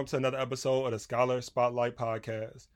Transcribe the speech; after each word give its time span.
welcome 0.00 0.08
to 0.08 0.16
another 0.16 0.40
episode 0.40 0.86
of 0.86 0.92
the 0.92 0.98
Scholar 0.98 1.42
Spotlight 1.42 1.94
Podcast. 1.94 2.68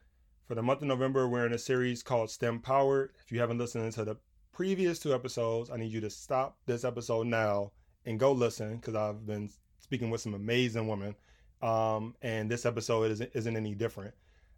For 0.46 0.54
the 0.54 0.62
month 0.62 0.82
of 0.82 0.88
November, 0.88 1.26
we're 1.26 1.46
in 1.46 1.54
a 1.54 1.58
series 1.58 2.02
called 2.02 2.28
STEM 2.28 2.60
Powered. 2.60 3.12
If 3.24 3.32
you 3.32 3.40
haven't 3.40 3.56
listened 3.56 3.90
to 3.94 4.04
the 4.04 4.18
previous 4.52 4.98
two 4.98 5.14
episodes, 5.14 5.70
I 5.70 5.78
need 5.78 5.90
you 5.90 6.02
to 6.02 6.10
stop 6.10 6.58
this 6.66 6.84
episode 6.84 7.26
now 7.26 7.72
and 8.04 8.20
go 8.20 8.32
listen 8.32 8.76
because 8.76 8.94
I've 8.94 9.24
been 9.24 9.48
speaking 9.78 10.10
with 10.10 10.20
some 10.20 10.34
amazing 10.34 10.86
women. 10.86 11.14
Um, 11.62 12.14
and 12.20 12.50
this 12.50 12.66
episode 12.66 13.10
isn't, 13.12 13.30
isn't 13.32 13.56
any 13.56 13.74
different. 13.74 14.12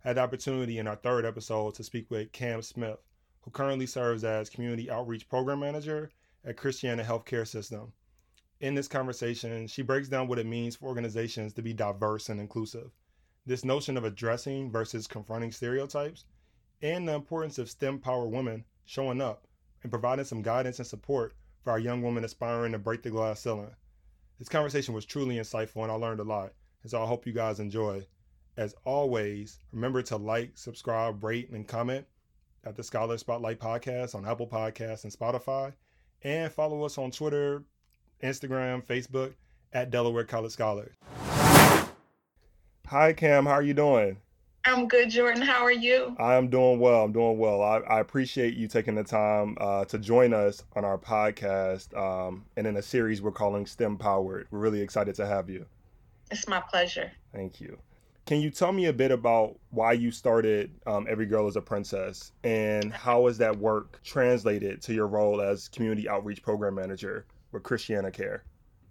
I 0.05 0.09
had 0.09 0.17
the 0.17 0.23
opportunity 0.23 0.79
in 0.79 0.89
our 0.89 0.96
third 0.96 1.25
episode 1.25 1.75
to 1.75 1.84
speak 1.84 2.11
with 2.11 2.33
Cam 2.33 2.62
Smith, 2.62 2.98
who 3.42 3.53
currently 3.53 3.87
serves 3.87 4.25
as 4.25 4.51
Community 4.51 4.91
Outreach 4.91 5.28
Program 5.28 5.61
Manager 5.61 6.11
at 6.45 6.56
Christiana 6.56 7.05
Healthcare 7.05 7.47
System. 7.47 7.92
In 8.59 8.74
this 8.74 8.88
conversation, 8.88 9.66
she 9.66 9.83
breaks 9.83 10.09
down 10.09 10.28
what 10.28 10.38
it 10.38 10.46
means 10.46 10.77
for 10.77 10.87
organizations 10.87 11.52
to 11.52 11.62
be 11.62 11.74
diverse 11.74 12.30
and 12.30 12.41
inclusive, 12.41 12.91
this 13.45 13.66
notion 13.66 13.98
of 13.98 14.05
addressing 14.05 14.70
versus 14.70 15.06
confronting 15.06 15.52
stereotypes, 15.52 16.24
and 16.80 17.06
the 17.06 17.14
importance 17.14 17.59
of 17.59 17.69
STEM 17.69 17.98
power 17.98 18.27
women 18.27 18.64
showing 18.87 19.20
up 19.20 19.47
and 19.83 19.92
providing 19.92 20.24
some 20.24 20.41
guidance 20.41 20.78
and 20.78 20.87
support 20.87 21.37
for 21.62 21.70
our 21.70 21.78
young 21.78 22.00
women 22.00 22.24
aspiring 22.24 22.73
to 22.73 22.78
break 22.78 23.02
the 23.02 23.11
glass 23.11 23.41
ceiling. 23.41 23.74
This 24.38 24.48
conversation 24.48 24.95
was 24.95 25.05
truly 25.05 25.36
insightful 25.36 25.83
and 25.83 25.92
I 25.92 25.97
learned 25.97 26.20
a 26.20 26.25
lot, 26.25 26.55
and 26.83 26.91
so 26.91 27.02
I 27.02 27.06
hope 27.06 27.27
you 27.27 27.34
guys 27.34 27.61
enjoy. 27.61 28.06
As 28.56 28.75
always, 28.84 29.59
remember 29.70 30.00
to 30.05 30.16
like, 30.16 30.56
subscribe, 30.56 31.23
rate, 31.23 31.50
and 31.50 31.69
comment 31.69 32.06
at 32.64 32.75
the 32.75 32.83
Scholar 32.83 33.19
Spotlight 33.19 33.61
Podcast 33.61 34.14
on 34.14 34.27
Apple 34.27 34.47
Podcasts 34.47 35.05
and 35.05 35.12
Spotify, 35.12 35.75
and 36.22 36.50
follow 36.50 36.84
us 36.84 36.97
on 36.97 37.11
Twitter, 37.11 37.62
Instagram, 38.22 38.84
Facebook 38.84 39.34
at 39.72 39.91
Delaware 39.91 40.25
College 40.25 40.53
Scholars. 40.53 40.92
Hi, 42.86 43.12
Cam. 43.12 43.47
How 43.47 43.53
are 43.53 43.62
you 43.62 43.75
doing? 43.75 44.17
I'm 44.64 44.89
good, 44.89 45.11
Jordan. 45.11 45.42
How 45.42 45.62
are 45.64 45.72
you? 45.72 46.17
I'm 46.19 46.48
doing 46.48 46.81
well. 46.81 47.05
I'm 47.05 47.12
doing 47.12 47.39
well. 47.39 47.62
I, 47.62 47.78
I 47.78 48.00
appreciate 48.00 48.55
you 48.55 48.67
taking 48.67 48.97
the 48.97 49.05
time 49.05 49.56
uh, 49.61 49.84
to 49.87 49.98
join 49.98 50.34
us 50.34 50.64
on 50.75 50.84
our 50.84 50.98
podcast 50.98 51.97
um, 51.97 52.44
and 52.56 52.67
in 52.67 52.77
a 52.77 52.83
series 52.83 53.22
we're 53.22 53.31
calling 53.31 53.64
STEM 53.64 53.97
Powered. 53.97 54.48
We're 54.50 54.59
really 54.59 54.81
excited 54.81 55.14
to 55.17 55.27
have 55.27 55.48
you. 55.48 55.67
It's 56.33 56.48
my 56.48 56.61
pleasure. 56.61 57.12
Thank 57.33 57.61
you. 57.61 57.78
Can 58.25 58.41
you 58.41 58.50
tell 58.50 58.72
me 58.72 58.87
a 58.87 58.92
bit 58.92 59.12
about 59.12 59.56
why 59.70 59.92
you 59.92 60.11
started 60.11 60.72
um, 60.84 61.06
Every 61.09 61.27
Girl 61.27 61.47
is 61.47 61.55
a 61.55 61.61
Princess 61.61 62.33
and 62.42 62.92
how 62.92 63.27
has 63.28 63.39
that 63.39 63.56
work 63.56 64.00
translated 64.03 64.83
to 64.83 64.92
your 64.92 65.06
role 65.06 65.41
as 65.41 65.69
Community 65.69 66.09
Outreach 66.09 66.42
Program 66.42 66.75
Manager 66.75 67.25
Christiana 67.61 68.11
Care? 68.11 68.45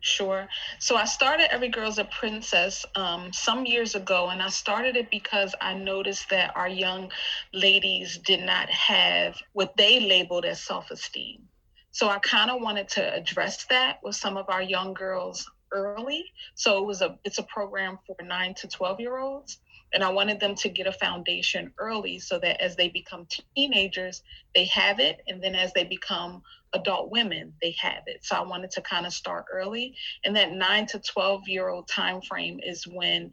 Sure. 0.05 0.47
So 0.77 0.95
I 0.95 1.05
started 1.05 1.51
Every 1.51 1.69
Girl's 1.69 1.97
a 1.97 2.05
Princess 2.05 2.85
um, 2.93 3.33
some 3.33 3.65
years 3.65 3.95
ago, 3.95 4.29
and 4.29 4.39
I 4.39 4.49
started 4.49 4.95
it 4.95 5.09
because 5.09 5.55
I 5.59 5.73
noticed 5.73 6.29
that 6.29 6.55
our 6.55 6.69
young 6.69 7.11
ladies 7.53 8.19
did 8.19 8.41
not 8.41 8.69
have 8.69 9.35
what 9.53 9.75
they 9.77 9.99
labeled 9.99 10.45
as 10.45 10.61
self 10.61 10.91
esteem. 10.91 11.47
So 11.89 12.07
I 12.07 12.19
kind 12.19 12.51
of 12.51 12.61
wanted 12.61 12.87
to 12.89 13.13
address 13.15 13.65
that 13.71 13.99
with 14.03 14.15
some 14.15 14.37
of 14.37 14.47
our 14.49 14.61
young 14.61 14.93
girls 14.93 15.49
early. 15.71 16.25
So 16.53 16.77
it 16.77 16.85
was 16.85 17.01
a 17.01 17.17
it's 17.23 17.39
a 17.39 17.43
program 17.43 17.97
for 18.05 18.15
nine 18.23 18.53
to 18.55 18.67
twelve 18.67 18.99
year 18.99 19.17
olds, 19.17 19.57
and 19.93 20.03
I 20.03 20.09
wanted 20.09 20.39
them 20.39 20.55
to 20.55 20.69
get 20.69 20.87
a 20.87 20.91
foundation 20.91 21.71
early 21.77 22.19
so 22.19 22.37
that 22.39 22.61
as 22.61 22.75
they 22.75 22.89
become 22.89 23.27
teenagers, 23.55 24.23
they 24.53 24.65
have 24.65 24.99
it, 24.99 25.21
and 25.27 25.41
then 25.43 25.55
as 25.55 25.71
they 25.73 25.83
become 25.83 26.41
adult 26.75 27.09
women 27.09 27.53
they 27.61 27.75
have 27.79 28.03
it. 28.05 28.23
So 28.23 28.35
i 28.35 28.41
wanted 28.41 28.69
to 28.71 28.81
kind 28.81 29.05
of 29.05 29.13
start 29.13 29.45
early. 29.51 29.95
And 30.23 30.35
that 30.35 30.51
9 30.51 30.85
to 30.87 30.99
12 30.99 31.47
year 31.47 31.69
old 31.69 31.87
time 31.87 32.21
frame 32.21 32.59
is 32.61 32.85
when 32.85 33.31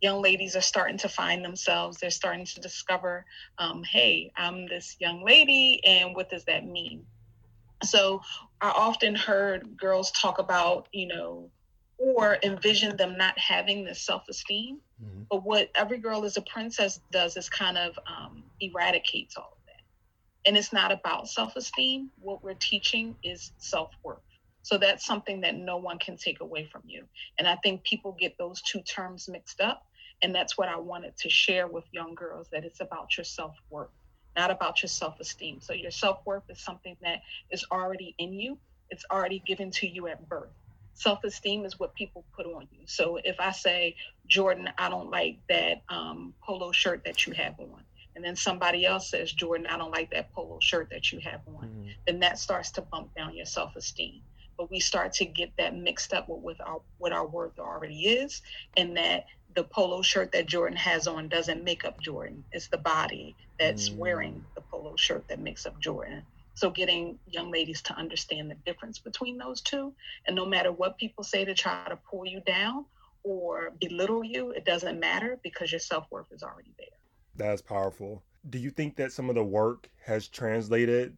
young 0.00 0.22
ladies 0.22 0.54
are 0.54 0.60
starting 0.60 0.98
to 0.98 1.08
find 1.08 1.44
themselves. 1.44 1.98
They're 1.98 2.10
starting 2.10 2.46
to 2.46 2.60
discover 2.60 3.24
um, 3.58 3.82
hey 3.82 4.30
i'm 4.36 4.66
this 4.68 4.96
young 5.00 5.24
lady 5.24 5.80
and 5.84 6.14
what 6.14 6.30
does 6.30 6.44
that 6.44 6.64
mean? 6.64 7.04
So 7.82 8.20
i 8.60 8.70
often 8.70 9.14
heard 9.14 9.76
girls 9.76 10.12
talk 10.12 10.38
about 10.38 10.88
you 10.92 11.08
know 11.08 11.50
or 11.98 12.38
envision 12.42 12.96
them 12.96 13.16
not 13.16 13.38
having 13.38 13.84
this 13.84 14.00
self-esteem 14.00 14.78
mm-hmm. 15.02 15.22
but 15.30 15.44
what 15.44 15.70
every 15.74 15.98
girl 15.98 16.24
is 16.24 16.36
a 16.36 16.42
princess 16.42 17.00
does 17.10 17.36
is 17.36 17.48
kind 17.48 17.78
of 17.78 17.98
um, 18.06 18.42
eradicates 18.60 19.36
all 19.36 19.52
of 19.52 19.66
that. 19.66 19.82
and 20.48 20.56
it's 20.56 20.72
not 20.72 20.92
about 20.92 21.28
self 21.28 21.56
esteem. 21.56 22.10
What 22.20 22.42
we're 22.42 22.54
teaching 22.54 23.16
is 23.22 23.52
self 23.58 23.90
worth. 24.02 24.18
So 24.64 24.78
that's 24.78 25.04
something 25.04 25.42
that 25.42 25.56
no 25.56 25.76
one 25.76 25.98
can 25.98 26.16
take 26.16 26.40
away 26.40 26.66
from 26.72 26.82
you. 26.86 27.04
And 27.38 27.46
I 27.46 27.56
think 27.56 27.84
people 27.84 28.16
get 28.18 28.38
those 28.38 28.62
two 28.62 28.80
terms 28.80 29.28
mixed 29.28 29.60
up. 29.60 29.86
And 30.22 30.34
that's 30.34 30.56
what 30.56 30.68
I 30.68 30.76
wanted 30.78 31.18
to 31.18 31.28
share 31.28 31.66
with 31.66 31.84
young 31.92 32.14
girls 32.14 32.48
that 32.50 32.64
it's 32.64 32.80
about 32.80 33.14
your 33.18 33.24
self 33.24 33.54
worth, 33.68 33.90
not 34.36 34.50
about 34.50 34.82
your 34.82 34.88
self 34.88 35.20
esteem. 35.20 35.60
So 35.60 35.74
your 35.74 35.90
self 35.90 36.20
worth 36.24 36.44
is 36.48 36.60
something 36.60 36.96
that 37.02 37.20
is 37.50 37.64
already 37.70 38.14
in 38.18 38.32
you, 38.32 38.56
it's 38.88 39.04
already 39.10 39.42
given 39.46 39.70
to 39.72 39.86
you 39.86 40.08
at 40.08 40.26
birth. 40.28 40.48
Self 40.94 41.24
esteem 41.24 41.64
is 41.64 41.78
what 41.78 41.94
people 41.94 42.24
put 42.34 42.46
on 42.46 42.68
you. 42.70 42.86
So 42.86 43.18
if 43.22 43.40
I 43.40 43.50
say, 43.50 43.96
Jordan, 44.26 44.70
I 44.78 44.88
don't 44.88 45.10
like 45.10 45.38
that 45.48 45.82
um, 45.88 46.34
polo 46.42 46.72
shirt 46.72 47.04
that 47.04 47.26
you 47.26 47.32
have 47.34 47.58
on, 47.58 47.82
and 48.14 48.24
then 48.24 48.36
somebody 48.36 48.86
else 48.86 49.10
says, 49.10 49.32
Jordan, 49.32 49.66
I 49.66 49.76
don't 49.76 49.90
like 49.90 50.10
that 50.12 50.32
polo 50.32 50.58
shirt 50.60 50.90
that 50.90 51.12
you 51.12 51.18
have 51.20 51.40
on, 51.46 51.68
mm-hmm. 51.68 51.88
then 52.06 52.20
that 52.20 52.38
starts 52.38 52.70
to 52.72 52.82
bump 52.82 53.14
down 53.14 53.34
your 53.34 53.46
self 53.46 53.74
esteem. 53.76 54.20
But 54.56 54.70
we 54.70 54.78
start 54.78 55.12
to 55.14 55.24
get 55.24 55.50
that 55.58 55.76
mixed 55.76 56.12
up 56.12 56.28
with, 56.28 56.42
with 56.42 56.60
our 56.60 56.80
what 56.98 57.12
our 57.12 57.26
worth 57.26 57.58
already 57.58 58.06
is, 58.06 58.40
and 58.76 58.96
that 58.96 59.26
the 59.54 59.64
polo 59.64 60.02
shirt 60.02 60.32
that 60.32 60.46
Jordan 60.46 60.76
has 60.76 61.06
on 61.06 61.28
doesn't 61.28 61.64
make 61.64 61.84
up 61.84 62.00
Jordan. 62.00 62.44
It's 62.52 62.68
the 62.68 62.78
body 62.78 63.34
that's 63.58 63.88
mm-hmm. 63.88 63.98
wearing 63.98 64.44
the 64.54 64.60
polo 64.60 64.96
shirt 64.96 65.26
that 65.28 65.40
makes 65.40 65.66
up 65.66 65.78
Jordan. 65.80 66.22
So 66.54 66.70
getting 66.70 67.18
young 67.26 67.50
ladies 67.50 67.82
to 67.82 67.94
understand 67.94 68.50
the 68.50 68.54
difference 68.66 68.98
between 68.98 69.38
those 69.38 69.60
two, 69.60 69.92
and 70.26 70.36
no 70.36 70.46
matter 70.46 70.70
what 70.70 70.98
people 70.98 71.24
say 71.24 71.44
to 71.44 71.54
try 71.54 71.86
to 71.88 71.96
pull 71.96 72.26
you 72.26 72.40
down 72.40 72.84
or 73.24 73.72
belittle 73.80 74.22
you, 74.24 74.50
it 74.50 74.64
doesn't 74.64 75.00
matter 75.00 75.38
because 75.42 75.72
your 75.72 75.80
self 75.80 76.06
worth 76.10 76.30
is 76.30 76.42
already 76.42 76.72
there. 76.78 76.86
That's 77.36 77.62
powerful. 77.62 78.22
Do 78.50 78.58
you 78.58 78.70
think 78.70 78.96
that 78.96 79.12
some 79.12 79.28
of 79.28 79.34
the 79.34 79.42
work 79.44 79.88
has 80.04 80.28
translated 80.28 81.16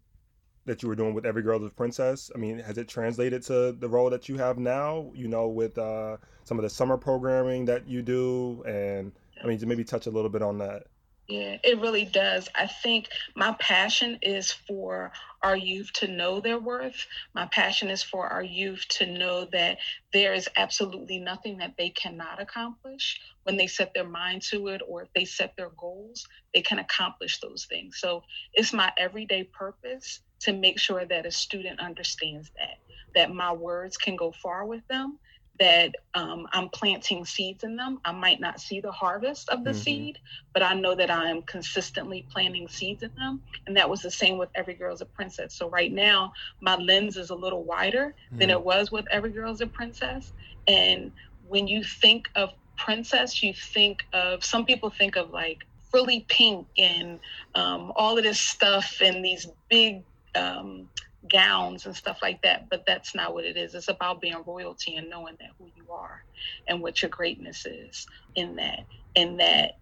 that 0.64 0.82
you 0.82 0.88
were 0.88 0.94
doing 0.94 1.14
with 1.14 1.26
Every 1.26 1.42
Girl 1.42 1.62
is 1.64 1.70
a 1.70 1.74
Princess? 1.74 2.30
I 2.34 2.38
mean, 2.38 2.58
has 2.58 2.78
it 2.78 2.88
translated 2.88 3.42
to 3.44 3.72
the 3.72 3.88
role 3.88 4.08
that 4.10 4.28
you 4.28 4.36
have 4.38 4.58
now? 4.58 5.10
You 5.14 5.28
know, 5.28 5.48
with 5.48 5.76
uh, 5.76 6.16
some 6.44 6.58
of 6.58 6.62
the 6.62 6.70
summer 6.70 6.96
programming 6.96 7.64
that 7.66 7.86
you 7.86 8.02
do, 8.02 8.62
and 8.66 9.12
I 9.42 9.46
mean, 9.46 9.58
to 9.58 9.66
maybe 9.66 9.84
touch 9.84 10.06
a 10.06 10.10
little 10.10 10.30
bit 10.30 10.42
on 10.42 10.58
that. 10.58 10.84
Yeah, 11.28 11.56
it 11.64 11.80
really 11.80 12.04
does. 12.04 12.48
I 12.54 12.66
think 12.66 13.08
my 13.34 13.56
passion 13.58 14.18
is 14.22 14.52
for 14.52 15.12
our 15.42 15.56
youth 15.56 15.90
to 15.94 16.08
know 16.08 16.40
their 16.40 16.58
worth. 16.60 17.06
My 17.34 17.46
passion 17.46 17.88
is 17.88 18.02
for 18.02 18.28
our 18.28 18.42
youth 18.42 18.84
to 18.98 19.06
know 19.06 19.46
that 19.52 19.78
there 20.12 20.34
is 20.34 20.48
absolutely 20.56 21.18
nothing 21.18 21.58
that 21.58 21.74
they 21.78 21.90
cannot 21.90 22.42
accomplish 22.42 23.18
when 23.44 23.56
they 23.56 23.66
set 23.66 23.92
their 23.94 24.08
mind 24.08 24.42
to 24.50 24.68
it 24.68 24.82
or 24.86 25.02
if 25.02 25.08
they 25.14 25.24
set 25.24 25.54
their 25.56 25.70
goals, 25.78 26.26
they 26.54 26.62
can 26.62 26.78
accomplish 26.78 27.40
those 27.40 27.66
things. 27.70 27.98
So 28.00 28.22
it's 28.52 28.72
my 28.74 28.92
everyday 28.98 29.44
purpose 29.44 30.20
to 30.42 30.52
make 30.52 30.78
sure 30.78 31.06
that 31.06 31.26
a 31.26 31.30
student 31.30 31.80
understands 31.80 32.50
that, 32.58 32.76
that 33.16 33.34
my 33.34 33.52
words 33.52 33.96
can 33.96 34.16
go 34.16 34.32
far 34.42 34.66
with 34.66 34.82
them 34.88 35.18
that 35.58 35.94
um, 36.14 36.46
I'm 36.52 36.68
planting 36.68 37.24
seeds 37.24 37.64
in 37.64 37.76
them. 37.76 38.00
I 38.04 38.12
might 38.12 38.40
not 38.40 38.60
see 38.60 38.80
the 38.80 38.92
harvest 38.92 39.48
of 39.48 39.64
the 39.64 39.70
mm-hmm. 39.70 39.78
seed, 39.78 40.18
but 40.52 40.62
I 40.62 40.74
know 40.74 40.94
that 40.94 41.10
I 41.10 41.30
am 41.30 41.42
consistently 41.42 42.26
planting 42.30 42.68
seeds 42.68 43.02
in 43.02 43.10
them. 43.16 43.42
And 43.66 43.76
that 43.76 43.88
was 43.88 44.02
the 44.02 44.10
same 44.10 44.38
with 44.38 44.50
Every 44.54 44.74
Girl's 44.74 45.00
a 45.00 45.06
Princess. 45.06 45.54
So 45.54 45.68
right 45.70 45.92
now, 45.92 46.32
my 46.60 46.76
lens 46.76 47.16
is 47.16 47.30
a 47.30 47.34
little 47.34 47.64
wider 47.64 48.14
mm-hmm. 48.28 48.38
than 48.38 48.50
it 48.50 48.62
was 48.62 48.92
with 48.92 49.06
Every 49.10 49.30
Girl's 49.30 49.60
a 49.60 49.66
Princess. 49.66 50.32
And 50.68 51.12
when 51.48 51.68
you 51.68 51.82
think 51.84 52.28
of 52.34 52.52
princess, 52.76 53.42
you 53.42 53.54
think 53.54 54.04
of 54.12 54.44
some 54.44 54.64
people 54.64 54.90
think 54.90 55.16
of 55.16 55.30
like 55.30 55.64
frilly 55.90 56.26
pink 56.28 56.66
and 56.76 57.18
um, 57.54 57.92
all 57.96 58.18
of 58.18 58.24
this 58.24 58.40
stuff 58.40 58.98
and 59.00 59.24
these 59.24 59.46
big 59.68 60.02
um, 60.34 60.88
gowns 61.28 61.86
and 61.86 61.96
stuff 61.96 62.18
like 62.22 62.40
that 62.42 62.68
but 62.68 62.84
that's 62.86 63.14
not 63.14 63.34
what 63.34 63.44
it 63.44 63.56
is 63.56 63.74
it's 63.74 63.88
about 63.88 64.20
being 64.20 64.36
royalty 64.46 64.96
and 64.96 65.08
knowing 65.10 65.36
that 65.40 65.50
who 65.58 65.66
you 65.76 65.84
are 65.90 66.24
and 66.68 66.80
what 66.80 67.02
your 67.02 67.08
greatness 67.08 67.66
is 67.66 68.06
in 68.34 68.56
that 68.56 68.80
and 69.14 69.40
that 69.40 69.78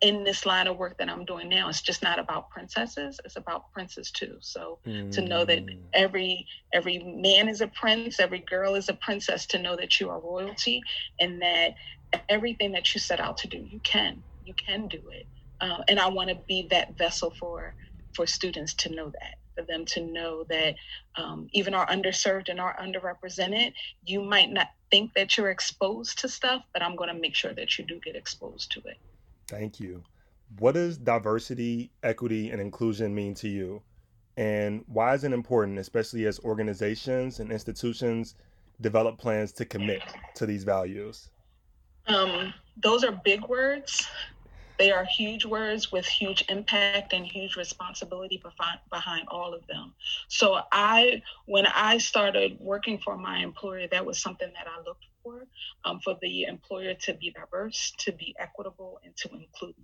in 0.00 0.24
this 0.24 0.44
line 0.44 0.66
of 0.66 0.76
work 0.76 0.98
that 0.98 1.08
i'm 1.08 1.24
doing 1.24 1.48
now 1.48 1.68
it's 1.68 1.80
just 1.80 2.02
not 2.02 2.18
about 2.18 2.50
princesses 2.50 3.20
it's 3.24 3.36
about 3.36 3.72
princes 3.72 4.10
too 4.10 4.36
so 4.40 4.78
mm. 4.86 5.10
to 5.10 5.22
know 5.22 5.44
that 5.44 5.64
mm. 5.64 5.78
every 5.92 6.46
every 6.72 6.98
man 6.98 7.48
is 7.48 7.60
a 7.60 7.68
prince 7.68 8.20
every 8.20 8.40
girl 8.40 8.74
is 8.74 8.88
a 8.88 8.94
princess 8.94 9.46
to 9.46 9.58
know 9.58 9.76
that 9.76 10.00
you 10.00 10.10
are 10.10 10.20
royalty 10.20 10.82
and 11.20 11.40
that 11.40 11.74
everything 12.28 12.72
that 12.72 12.94
you 12.94 13.00
set 13.00 13.20
out 13.20 13.36
to 13.38 13.48
do 13.48 13.58
you 13.58 13.80
can 13.82 14.22
you 14.44 14.54
can 14.54 14.88
do 14.88 15.00
it 15.10 15.26
uh, 15.60 15.82
and 15.88 15.98
i 15.98 16.08
want 16.08 16.28
to 16.28 16.36
be 16.46 16.66
that 16.70 16.96
vessel 16.98 17.32
for 17.38 17.74
for 18.14 18.26
students 18.26 18.74
to 18.74 18.94
know 18.94 19.08
that 19.08 19.36
for 19.54 19.62
them 19.62 19.84
to 19.86 20.00
know 20.00 20.44
that 20.44 20.74
um, 21.16 21.48
even 21.52 21.74
our 21.74 21.86
underserved 21.86 22.48
and 22.48 22.60
our 22.60 22.76
underrepresented, 22.76 23.72
you 24.04 24.22
might 24.22 24.50
not 24.50 24.68
think 24.90 25.14
that 25.14 25.36
you're 25.36 25.50
exposed 25.50 26.18
to 26.20 26.28
stuff, 26.28 26.62
but 26.72 26.82
I'm 26.82 26.96
going 26.96 27.12
to 27.12 27.20
make 27.20 27.34
sure 27.34 27.54
that 27.54 27.78
you 27.78 27.84
do 27.84 28.00
get 28.04 28.16
exposed 28.16 28.72
to 28.72 28.80
it. 28.80 28.98
Thank 29.48 29.80
you. 29.80 30.02
What 30.58 30.72
does 30.72 30.98
diversity, 30.98 31.90
equity, 32.02 32.50
and 32.50 32.60
inclusion 32.60 33.14
mean 33.14 33.34
to 33.34 33.48
you? 33.48 33.82
And 34.36 34.84
why 34.86 35.14
is 35.14 35.24
it 35.24 35.32
important, 35.32 35.78
especially 35.78 36.26
as 36.26 36.40
organizations 36.40 37.40
and 37.40 37.52
institutions 37.52 38.34
develop 38.80 39.18
plans 39.18 39.52
to 39.52 39.64
commit 39.64 40.02
to 40.34 40.46
these 40.46 40.64
values? 40.64 41.30
Um, 42.06 42.52
those 42.82 43.04
are 43.04 43.12
big 43.24 43.46
words. 43.48 44.06
They 44.78 44.90
are 44.90 45.04
huge 45.04 45.44
words 45.44 45.92
with 45.92 46.06
huge 46.06 46.44
impact 46.48 47.12
and 47.12 47.24
huge 47.24 47.56
responsibility 47.56 48.42
behind, 48.90 49.28
all 49.28 49.54
of 49.54 49.66
them. 49.66 49.94
So 50.28 50.60
I, 50.72 51.22
when 51.46 51.66
I 51.66 51.98
started 51.98 52.58
working 52.60 52.98
for 52.98 53.16
my 53.16 53.38
employer, 53.38 53.86
that 53.88 54.04
was 54.04 54.20
something 54.20 54.50
that 54.54 54.66
I 54.66 54.82
looked 54.84 55.06
for, 55.22 55.44
um, 55.84 56.00
for 56.00 56.16
the 56.20 56.44
employer 56.44 56.94
to 57.02 57.14
be 57.14 57.30
diverse, 57.30 57.92
to 58.00 58.12
be 58.12 58.34
equitable, 58.38 58.98
and 59.04 59.16
to 59.18 59.30
include. 59.32 59.74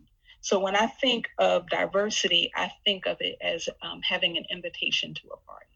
So 0.40 0.58
when 0.58 0.74
I 0.74 0.86
think 0.86 1.28
of 1.38 1.68
diversity, 1.68 2.50
I 2.56 2.70
think 2.84 3.06
of 3.06 3.18
it 3.20 3.36
as 3.42 3.68
um, 3.82 4.00
having 4.02 4.36
an 4.38 4.44
invitation 4.50 5.14
to 5.14 5.22
a 5.28 5.36
party, 5.46 5.66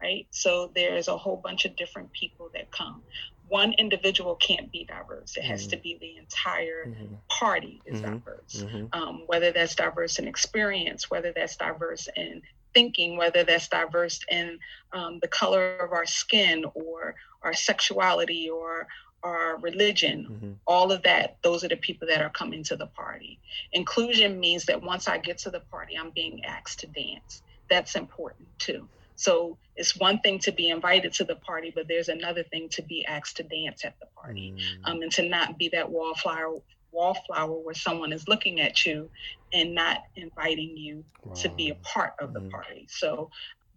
right? 0.00 0.26
So 0.30 0.70
there's 0.74 1.08
a 1.08 1.16
whole 1.16 1.40
bunch 1.42 1.64
of 1.64 1.76
different 1.76 2.12
people 2.12 2.50
that 2.54 2.70
come. 2.70 3.02
One 3.52 3.74
individual 3.74 4.34
can't 4.36 4.72
be 4.72 4.84
diverse. 4.84 5.36
It 5.36 5.44
has 5.44 5.60
mm-hmm. 5.60 5.70
to 5.72 5.76
be 5.76 5.98
the 6.00 6.16
entire 6.16 6.86
mm-hmm. 6.86 7.16
party 7.28 7.82
is 7.84 8.00
mm-hmm. 8.00 8.12
diverse. 8.12 8.64
Mm-hmm. 8.64 8.86
Um, 8.94 9.24
whether 9.26 9.52
that's 9.52 9.74
diverse 9.74 10.18
in 10.18 10.26
experience, 10.26 11.10
whether 11.10 11.32
that's 11.36 11.56
diverse 11.56 12.08
in 12.16 12.40
thinking, 12.72 13.18
whether 13.18 13.44
that's 13.44 13.68
diverse 13.68 14.20
in 14.30 14.58
um, 14.94 15.18
the 15.20 15.28
color 15.28 15.76
of 15.76 15.92
our 15.92 16.06
skin 16.06 16.64
or 16.72 17.14
our 17.42 17.52
sexuality 17.52 18.48
or 18.48 18.86
our 19.22 19.58
religion, 19.58 20.26
mm-hmm. 20.30 20.52
all 20.66 20.90
of 20.90 21.02
that, 21.02 21.36
those 21.42 21.62
are 21.62 21.68
the 21.68 21.76
people 21.76 22.08
that 22.08 22.22
are 22.22 22.30
coming 22.30 22.62
to 22.64 22.76
the 22.76 22.86
party. 22.86 23.38
Inclusion 23.72 24.40
means 24.40 24.64
that 24.64 24.82
once 24.82 25.08
I 25.08 25.18
get 25.18 25.36
to 25.44 25.50
the 25.50 25.60
party, 25.60 25.98
I'm 25.98 26.10
being 26.10 26.42
asked 26.46 26.80
to 26.80 26.86
dance. 26.86 27.42
That's 27.68 27.96
important 27.96 28.48
too. 28.58 28.88
So 29.16 29.58
it's 29.76 29.96
one 29.96 30.20
thing 30.20 30.38
to 30.40 30.52
be 30.52 30.68
invited 30.68 31.12
to 31.14 31.24
the 31.24 31.36
party, 31.36 31.72
but 31.74 31.88
there's 31.88 32.08
another 32.08 32.42
thing 32.42 32.68
to 32.70 32.82
be 32.82 33.04
asked 33.04 33.36
to 33.38 33.42
dance 33.42 33.84
at 33.84 33.98
the 34.00 34.06
party 34.16 34.54
mm. 34.56 34.90
um, 34.90 35.02
and 35.02 35.12
to 35.12 35.28
not 35.28 35.58
be 35.58 35.68
that 35.70 35.90
wallflower 35.90 36.58
wallflower 36.92 37.58
where 37.58 37.74
someone 37.74 38.12
is 38.12 38.28
looking 38.28 38.60
at 38.60 38.84
you 38.84 39.08
and 39.52 39.74
not 39.74 40.04
inviting 40.14 40.76
you 40.76 41.02
wow. 41.24 41.32
to 41.32 41.48
be 41.48 41.70
a 41.70 41.74
part 41.76 42.12
of 42.20 42.34
the 42.34 42.40
mm. 42.40 42.50
party. 42.50 42.86
So 42.88 43.30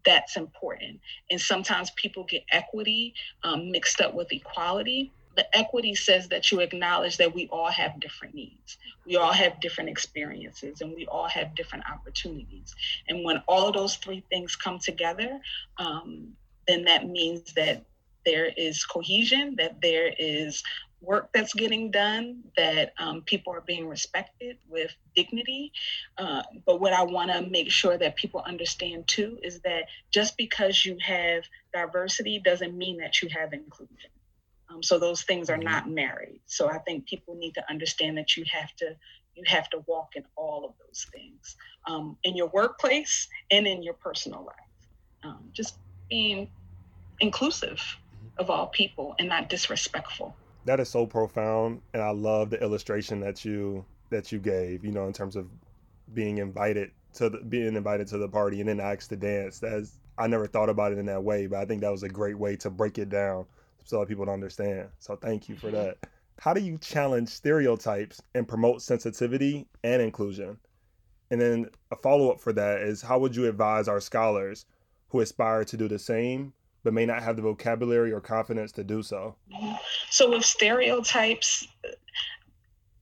that's 0.05 0.37
important. 0.37 0.99
And 1.31 1.39
sometimes 1.39 1.91
people 1.91 2.25
get 2.25 2.43
equity 2.51 3.13
um, 3.43 3.71
mixed 3.71 4.01
up 4.01 4.13
with 4.13 4.31
equality 4.31 5.11
the 5.35 5.57
equity 5.57 5.95
says 5.95 6.29
that 6.29 6.51
you 6.51 6.59
acknowledge 6.59 7.17
that 7.17 7.33
we 7.33 7.47
all 7.51 7.69
have 7.69 7.99
different 7.99 8.33
needs. 8.33 8.77
We 9.05 9.17
all 9.17 9.33
have 9.33 9.59
different 9.59 9.89
experiences 9.89 10.81
and 10.81 10.93
we 10.95 11.05
all 11.07 11.27
have 11.27 11.55
different 11.55 11.85
opportunities. 11.91 12.73
And 13.07 13.23
when 13.23 13.43
all 13.47 13.67
of 13.67 13.73
those 13.73 13.95
three 13.95 14.23
things 14.29 14.55
come 14.55 14.79
together 14.79 15.39
um, 15.77 16.33
then 16.67 16.85
that 16.85 17.07
means 17.07 17.53
that 17.53 17.83
there 18.25 18.51
is 18.57 18.83
cohesion 18.85 19.55
that 19.57 19.81
there 19.81 20.11
is 20.17 20.63
work 21.01 21.29
that's 21.33 21.53
getting 21.53 21.91
done 21.91 22.41
that 22.57 22.93
um, 22.97 23.21
people 23.21 23.53
are 23.53 23.61
being 23.61 23.87
respected 23.87 24.57
with 24.67 24.91
dignity. 25.15 25.71
Uh, 26.17 26.41
but 26.65 26.81
what 26.81 26.93
i 26.93 27.03
want 27.03 27.29
to 27.29 27.41
make 27.49 27.69
sure 27.69 27.97
that 27.97 28.15
people 28.15 28.41
understand 28.45 29.07
too 29.07 29.37
is 29.43 29.59
that 29.59 29.83
just 30.11 30.35
because 30.37 30.83
you 30.83 30.97
have 31.01 31.43
diversity 31.73 32.39
doesn't 32.43 32.75
mean 32.75 32.97
that 32.97 33.21
you 33.21 33.29
have 33.29 33.53
inclusion 33.53 34.09
um, 34.69 34.81
so 34.81 34.97
those 34.97 35.23
things 35.23 35.49
are 35.49 35.57
mm-hmm. 35.57 35.69
not 35.69 35.89
married. 35.89 36.41
So 36.45 36.69
I 36.69 36.79
think 36.79 37.05
people 37.05 37.35
need 37.35 37.53
to 37.53 37.63
understand 37.69 38.17
that 38.17 38.35
you 38.35 38.45
have 38.51 38.75
to 38.77 38.95
you 39.35 39.43
have 39.47 39.69
to 39.69 39.83
walk 39.85 40.15
in 40.15 40.23
all 40.37 40.63
of 40.63 40.71
those 40.85 41.07
things 41.11 41.57
um, 41.87 42.15
in 42.23 42.37
your 42.37 42.47
workplace 42.47 43.27
and 43.51 43.67
in 43.67 43.83
your 43.83 43.95
personal 43.95 44.45
life. 44.45 44.55
Um, 45.25 45.49
just 45.51 45.75
being 46.09 46.49
inclusive 47.19 47.77
mm-hmm. 47.77 48.27
of 48.37 48.49
all 48.49 48.67
people 48.67 49.15
and 49.19 49.27
not 49.27 49.49
disrespectful. 49.49 50.35
That 50.65 50.79
is 50.79 50.89
so 50.89 51.05
profound, 51.05 51.81
and 51.93 52.01
I 52.01 52.11
love 52.11 52.49
the 52.49 52.61
illustration 52.61 53.19
that 53.19 53.45
you 53.45 53.85
that 54.09 54.31
you 54.31 54.39
gave. 54.39 54.83
You 54.83 54.91
know, 54.91 55.05
in 55.07 55.13
terms 55.13 55.35
of 55.35 55.47
being 56.13 56.37
invited 56.37 56.91
to 57.15 57.29
the, 57.29 57.37
being 57.39 57.75
invited 57.75 58.07
to 58.07 58.17
the 58.17 58.27
party 58.27 58.59
and 58.59 58.69
then 58.69 58.79
asked 58.79 59.09
to 59.09 59.15
dance. 59.15 59.59
That's 59.59 59.97
I 60.17 60.27
never 60.27 60.47
thought 60.47 60.69
about 60.69 60.91
it 60.93 60.97
in 60.97 61.05
that 61.07 61.23
way, 61.23 61.47
but 61.47 61.59
I 61.59 61.65
think 61.65 61.81
that 61.81 61.91
was 61.91 62.03
a 62.03 62.09
great 62.09 62.37
way 62.37 62.55
to 62.57 62.69
break 62.69 62.97
it 62.97 63.09
down 63.09 63.45
so 63.85 63.99
that 63.99 64.07
people 64.07 64.25
don't 64.25 64.33
understand. 64.33 64.89
So 64.99 65.15
thank 65.15 65.47
you 65.47 65.55
for 65.55 65.67
mm-hmm. 65.67 65.77
that. 65.77 65.97
How 66.39 66.53
do 66.53 66.61
you 66.61 66.77
challenge 66.79 67.29
stereotypes 67.29 68.21
and 68.33 68.45
promote 68.45 68.81
sensitivity 68.81 69.67
and 69.83 70.01
inclusion? 70.01 70.57
And 71.31 71.39
then 71.39 71.69
a 71.91 71.95
follow 71.95 72.29
up 72.29 72.41
for 72.41 72.51
that 72.53 72.81
is 72.81 73.01
how 73.01 73.19
would 73.19 73.35
you 73.35 73.47
advise 73.47 73.87
our 73.87 74.01
scholars 74.01 74.65
who 75.09 75.21
aspire 75.21 75.63
to 75.63 75.77
do 75.77 75.87
the 75.87 75.99
same 75.99 76.53
but 76.83 76.93
may 76.93 77.05
not 77.05 77.23
have 77.23 77.35
the 77.35 77.41
vocabulary 77.41 78.11
or 78.11 78.21
confidence 78.21 78.71
to 78.73 78.83
do 78.83 79.01
so? 79.01 79.35
So 80.11 80.29
with 80.29 80.45
stereotypes, 80.45 81.67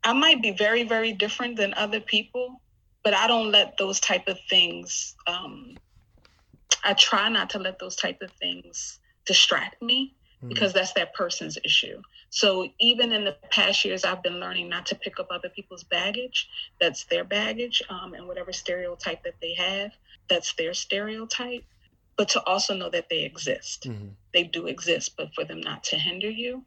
I 0.04 0.14
might 0.14 0.42
be 0.42 0.52
very, 0.52 0.84
very 0.84 1.12
different 1.12 1.58
than 1.58 1.74
other 1.74 2.00
people, 2.00 2.62
but 3.04 3.14
I 3.14 3.28
don't 3.28 3.52
let 3.52 3.78
those 3.78 4.00
type 4.00 4.28
of 4.28 4.38
things. 4.50 5.16
Um, 5.28 5.76
I 6.86 6.94
try 6.94 7.30
not 7.30 7.50
to 7.52 7.60
let 7.60 7.80
those 7.80 7.96
type 7.96 8.22
of 8.22 8.32
things 8.32 9.00
distract 9.26 9.82
me. 9.82 10.16
Because 10.48 10.74
that's 10.74 10.94
that 10.94 11.14
person's 11.14 11.58
issue. 11.64 12.02
So 12.30 12.68
even 12.80 13.12
in 13.12 13.24
the 13.26 13.36
past 13.52 13.86
years, 13.86 14.04
I've 14.04 14.24
been 14.24 14.40
learning 14.40 14.70
not 14.70 14.86
to 14.88 14.96
pick 14.96 15.20
up 15.20 15.28
other 15.32 15.50
people's 15.50 15.84
baggage. 15.84 16.50
That's 16.80 17.06
their 17.06 17.24
baggage, 17.24 17.82
um, 17.90 18.14
and 18.14 18.28
whatever 18.28 18.52
stereotype 18.52 19.24
that 19.24 19.36
they 19.42 19.54
have, 19.54 19.92
that's 20.30 20.54
their 20.54 20.74
stereotype. 20.74 21.64
But 22.16 22.30
to 22.30 22.44
also 22.46 22.76
know 22.76 22.90
that 22.90 23.10
they 23.10 23.24
exist. 23.24 23.88
Mm-hmm. 23.88 24.10
They 24.34 24.44
do 24.44 24.68
exist, 24.68 25.16
but 25.18 25.34
for 25.34 25.46
them 25.46 25.62
not 25.62 25.84
to 25.86 25.98
hinder 25.98 26.30
you. 26.30 26.64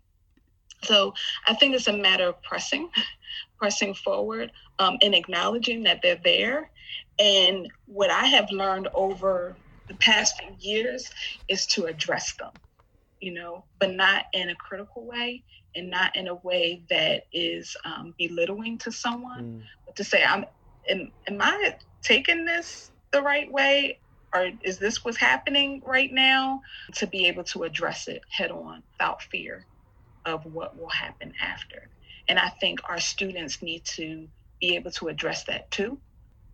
So 0.83 1.15
I 1.47 1.55
think 1.55 1.75
it's 1.75 1.87
a 1.87 1.93
matter 1.93 2.29
of 2.29 2.43
pressing, 2.43 2.91
pressing 3.59 3.95
forward, 3.95 4.51
um, 4.79 4.99
and 5.03 5.15
acknowledging 5.15 5.85
that 5.85 6.01
they're 6.03 6.21
there. 6.23 6.71
And 7.19 7.71
what 7.87 8.11
I 8.11 8.27
have 8.27 8.51
learned 8.51 8.89
over 8.93 9.57
the 9.89 9.95
past 9.95 10.41
few 10.41 10.55
years 10.59 11.11
is 11.49 11.67
to 11.67 11.87
address 11.87 12.33
them 12.35 12.51
you 13.21 13.33
know, 13.33 13.65
but 13.79 13.93
not 13.95 14.27
in 14.33 14.51
a 14.51 14.55
critical 14.55 15.05
way 15.05 15.43
and 15.75 15.91
not 15.91 16.15
in 16.17 16.29
a 16.29 16.35
way 16.37 16.83
that 16.91 17.25
is 17.33 17.77
um, 17.85 18.15
belittling 18.19 18.79
to 18.79 18.93
someone, 18.93 19.45
mm. 19.45 19.63
but 19.85 19.97
to 19.97 20.05
say, 20.05 20.25
I'm, 20.25 20.45
am, 20.89 21.11
am 21.27 21.39
I 21.41 21.77
taking 22.03 22.45
this 22.45 22.91
the 23.13 23.23
right 23.23 23.51
way? 23.51 23.99
Or 24.35 24.51
is 24.63 24.79
this 24.79 25.05
what's 25.05 25.17
happening 25.17 25.83
right 25.87 26.13
now? 26.13 26.63
To 26.97 27.07
be 27.07 27.27
able 27.27 27.45
to 27.45 27.63
address 27.63 28.09
it 28.09 28.23
head 28.29 28.51
on 28.51 28.83
without 28.93 29.23
fear 29.23 29.65
of 30.25 30.45
what 30.47 30.79
will 30.79 30.89
happen 30.89 31.33
after. 31.41 31.89
And 32.29 32.39
I 32.39 32.49
think 32.49 32.81
our 32.89 32.99
students 32.99 33.63
need 33.63 33.85
to 33.85 34.27
be 34.61 34.75
able 34.75 34.91
to 34.93 35.09
address 35.09 35.45
that 35.45 35.71
too 35.71 35.99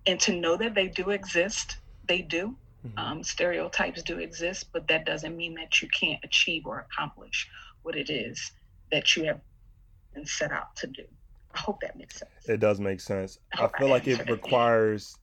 and 0.07 0.21
to 0.21 0.35
know 0.35 0.57
that 0.57 0.75
they 0.75 0.89
do 0.89 1.11
exist. 1.11 1.77
They 2.07 2.23
do. 2.23 2.57
Mm-hmm. 2.87 2.99
Um, 2.99 3.23
stereotypes 3.23 4.03
do 4.03 4.19
exist, 4.19 4.67
but 4.73 4.89
that 4.89 5.07
doesn't 5.07 5.37
mean 5.37 5.55
that 5.55 5.81
you 5.81 5.89
can't 5.89 6.19
achieve 6.25 6.67
or 6.67 6.81
accomplish 6.81 7.49
what 7.83 7.97
it 7.97 8.11
is 8.11 8.53
that 8.91 9.17
you 9.17 9.25
have 9.25 9.41
been 10.15 10.27
set 10.27 10.53
out 10.53 10.75
to 10.77 10.87
do. 10.87 11.05
I 11.55 11.59
hope 11.59 11.81
that 11.83 11.97
makes 11.97 12.19
sense. 12.19 12.31
It 12.47 12.61
does 12.61 12.81
make 12.81 13.01
sense. 13.01 13.39
I, 13.57 13.65
I 13.65 13.79
feel 13.79 13.89
like 13.89 14.07
it 14.07 14.29
requires 14.29 15.17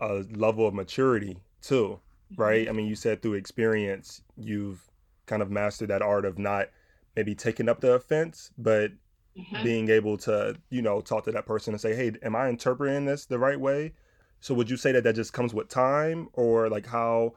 a 0.00 0.24
level 0.34 0.66
of 0.66 0.74
maturity 0.74 1.38
too, 1.60 2.00
right? 2.36 2.62
Mm-hmm. 2.62 2.70
I 2.70 2.72
mean, 2.76 2.86
you 2.86 2.94
said 2.96 3.22
through 3.22 3.34
experience, 3.34 4.22
you've 4.36 4.82
kind 5.26 5.42
of 5.42 5.50
mastered 5.50 5.90
that 5.90 6.02
art 6.02 6.24
of 6.24 6.38
not 6.38 6.68
maybe 7.16 7.34
taking 7.34 7.68
up 7.68 7.80
the 7.80 7.92
offense, 7.92 8.50
but 8.58 8.90
mm-hmm. 9.38 9.62
being 9.62 9.88
able 9.90 10.16
to, 10.18 10.56
you 10.70 10.82
know, 10.82 11.00
talk 11.00 11.24
to 11.24 11.32
that 11.32 11.46
person 11.46 11.74
and 11.74 11.80
say, 11.80 11.94
hey, 11.94 12.12
am 12.22 12.34
I 12.34 12.48
interpreting 12.48 13.04
this 13.04 13.26
the 13.26 13.38
right 13.38 13.60
way? 13.60 13.92
So 14.42 14.54
would 14.54 14.68
you 14.68 14.76
say 14.76 14.90
that 14.92 15.04
that 15.04 15.14
just 15.14 15.32
comes 15.32 15.54
with 15.54 15.68
time, 15.68 16.28
or 16.32 16.68
like 16.68 16.84
how 16.84 17.34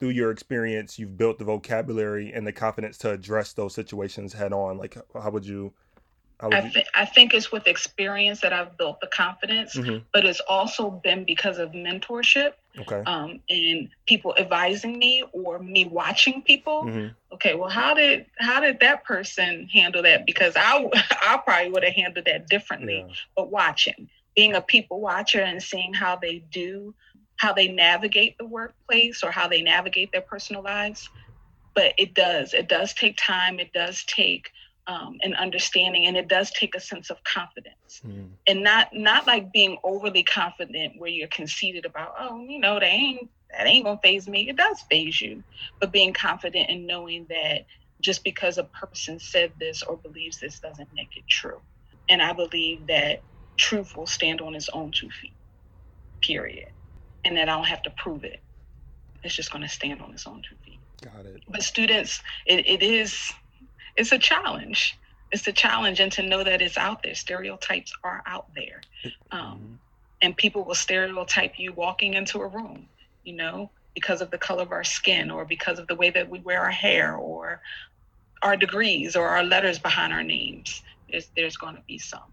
through 0.00 0.10
your 0.10 0.32
experience 0.32 0.98
you've 0.98 1.16
built 1.16 1.38
the 1.38 1.44
vocabulary 1.44 2.32
and 2.32 2.44
the 2.44 2.52
confidence 2.52 2.98
to 2.98 3.10
address 3.12 3.52
those 3.52 3.72
situations 3.72 4.32
head 4.32 4.52
on? 4.52 4.76
Like 4.76 4.98
how 5.14 5.30
would 5.30 5.46
you? 5.46 5.72
I, 6.42 6.62
th- 6.62 6.86
I 6.94 7.04
think 7.04 7.34
it's 7.34 7.52
with 7.52 7.66
experience 7.66 8.40
that 8.40 8.54
I've 8.54 8.76
built 8.78 9.00
the 9.00 9.08
confidence, 9.08 9.76
mm-hmm. 9.76 9.98
but 10.12 10.24
it's 10.24 10.40
also 10.48 10.90
been 10.90 11.24
because 11.24 11.58
of 11.58 11.72
mentorship. 11.72 12.54
Okay. 12.78 13.02
Um, 13.04 13.40
and 13.50 13.90
people 14.06 14.34
advising 14.38 14.98
me 14.98 15.22
or 15.32 15.58
me 15.58 15.84
watching 15.84 16.40
people. 16.40 16.84
Mm-hmm. 16.84 17.34
Okay, 17.34 17.54
well, 17.54 17.68
how 17.68 17.94
did 17.94 18.26
how 18.38 18.58
did 18.58 18.80
that 18.80 19.04
person 19.04 19.68
handle 19.72 20.02
that? 20.02 20.26
Because 20.26 20.54
I 20.56 20.88
I 20.94 21.40
probably 21.44 21.70
would 21.70 21.84
have 21.84 21.94
handled 21.94 22.24
that 22.24 22.48
differently, 22.48 23.04
yeah. 23.06 23.14
but 23.36 23.50
watching 23.50 24.08
being 24.36 24.54
a 24.54 24.60
people 24.60 25.00
watcher 25.00 25.40
and 25.40 25.62
seeing 25.62 25.92
how 25.92 26.16
they 26.16 26.42
do, 26.52 26.94
how 27.36 27.52
they 27.52 27.68
navigate 27.68 28.36
the 28.38 28.46
workplace 28.46 29.22
or 29.22 29.30
how 29.30 29.48
they 29.48 29.62
navigate 29.62 30.12
their 30.12 30.20
personal 30.20 30.62
lives. 30.62 31.08
But 31.74 31.94
it 31.98 32.14
does, 32.14 32.54
it 32.54 32.68
does 32.68 32.94
take 32.94 33.16
time. 33.16 33.58
It 33.58 33.72
does 33.72 34.04
take 34.04 34.50
um, 34.90 35.18
and 35.22 35.36
understanding, 35.36 36.06
and 36.06 36.16
it 36.16 36.26
does 36.26 36.50
take 36.50 36.74
a 36.74 36.80
sense 36.80 37.10
of 37.10 37.22
confidence, 37.22 38.02
mm. 38.04 38.28
and 38.46 38.62
not 38.62 38.88
not 38.92 39.26
like 39.26 39.52
being 39.52 39.78
overly 39.84 40.24
confident 40.24 40.94
where 40.98 41.10
you're 41.10 41.28
conceited 41.28 41.84
about, 41.84 42.14
oh, 42.18 42.44
you 42.48 42.58
know, 42.58 42.80
they 42.80 42.86
ain't 42.86 43.30
that 43.56 43.66
ain't 43.66 43.84
gonna 43.84 44.00
phase 44.02 44.28
me. 44.28 44.48
It 44.48 44.56
does 44.56 44.80
phase 44.90 45.20
you, 45.20 45.44
but 45.78 45.92
being 45.92 46.12
confident 46.12 46.70
and 46.70 46.86
knowing 46.86 47.26
that 47.28 47.66
just 48.00 48.24
because 48.24 48.58
a 48.58 48.64
person 48.64 49.18
said 49.18 49.52
this 49.60 49.82
or 49.82 49.96
believes 49.96 50.40
this 50.40 50.58
doesn't 50.58 50.88
make 50.94 51.16
it 51.16 51.24
true. 51.28 51.60
And 52.08 52.20
I 52.20 52.32
believe 52.32 52.86
that 52.88 53.22
truth 53.60 53.96
will 53.96 54.06
stand 54.06 54.40
on 54.40 54.54
its 54.54 54.68
own 54.70 54.90
two 54.90 55.10
feet, 55.10 55.32
period. 56.20 56.68
And 57.24 57.36
that 57.36 57.48
I 57.48 57.56
don't 57.56 57.66
have 57.66 57.82
to 57.82 57.90
prove 57.90 58.24
it. 58.24 58.40
It's 59.22 59.34
just 59.34 59.52
going 59.52 59.62
to 59.62 59.68
stand 59.68 60.00
on 60.00 60.12
its 60.12 60.26
own 60.26 60.42
two 60.48 60.56
feet. 60.64 60.78
Got 61.02 61.26
it. 61.26 61.42
But 61.48 61.62
students, 61.62 62.20
it, 62.46 62.66
it 62.66 62.82
is, 62.82 63.32
it's 63.96 64.12
a 64.12 64.18
challenge. 64.18 64.96
It's 65.32 65.46
a 65.46 65.52
challenge, 65.52 66.00
and 66.00 66.10
to 66.12 66.22
know 66.22 66.42
that 66.42 66.60
it's 66.60 66.76
out 66.76 67.02
there. 67.02 67.14
Stereotypes 67.14 67.92
are 68.02 68.22
out 68.26 68.46
there, 68.56 68.80
um, 69.30 69.40
mm-hmm. 69.40 69.74
and 70.22 70.36
people 70.36 70.64
will 70.64 70.74
stereotype 70.74 71.56
you 71.56 71.72
walking 71.72 72.14
into 72.14 72.40
a 72.40 72.48
room. 72.48 72.88
You 73.22 73.34
know, 73.34 73.70
because 73.94 74.22
of 74.22 74.30
the 74.32 74.38
color 74.38 74.62
of 74.62 74.72
our 74.72 74.82
skin, 74.82 75.30
or 75.30 75.44
because 75.44 75.78
of 75.78 75.86
the 75.86 75.94
way 75.94 76.10
that 76.10 76.28
we 76.28 76.40
wear 76.40 76.60
our 76.60 76.70
hair, 76.70 77.14
or 77.14 77.60
our 78.42 78.56
degrees 78.56 79.16
or 79.16 79.28
our 79.28 79.44
letters 79.44 79.78
behind 79.78 80.12
our 80.12 80.22
names. 80.22 80.82
There's 81.10 81.28
there's 81.36 81.56
going 81.56 81.76
to 81.76 81.82
be 81.86 81.98
some. 81.98 82.29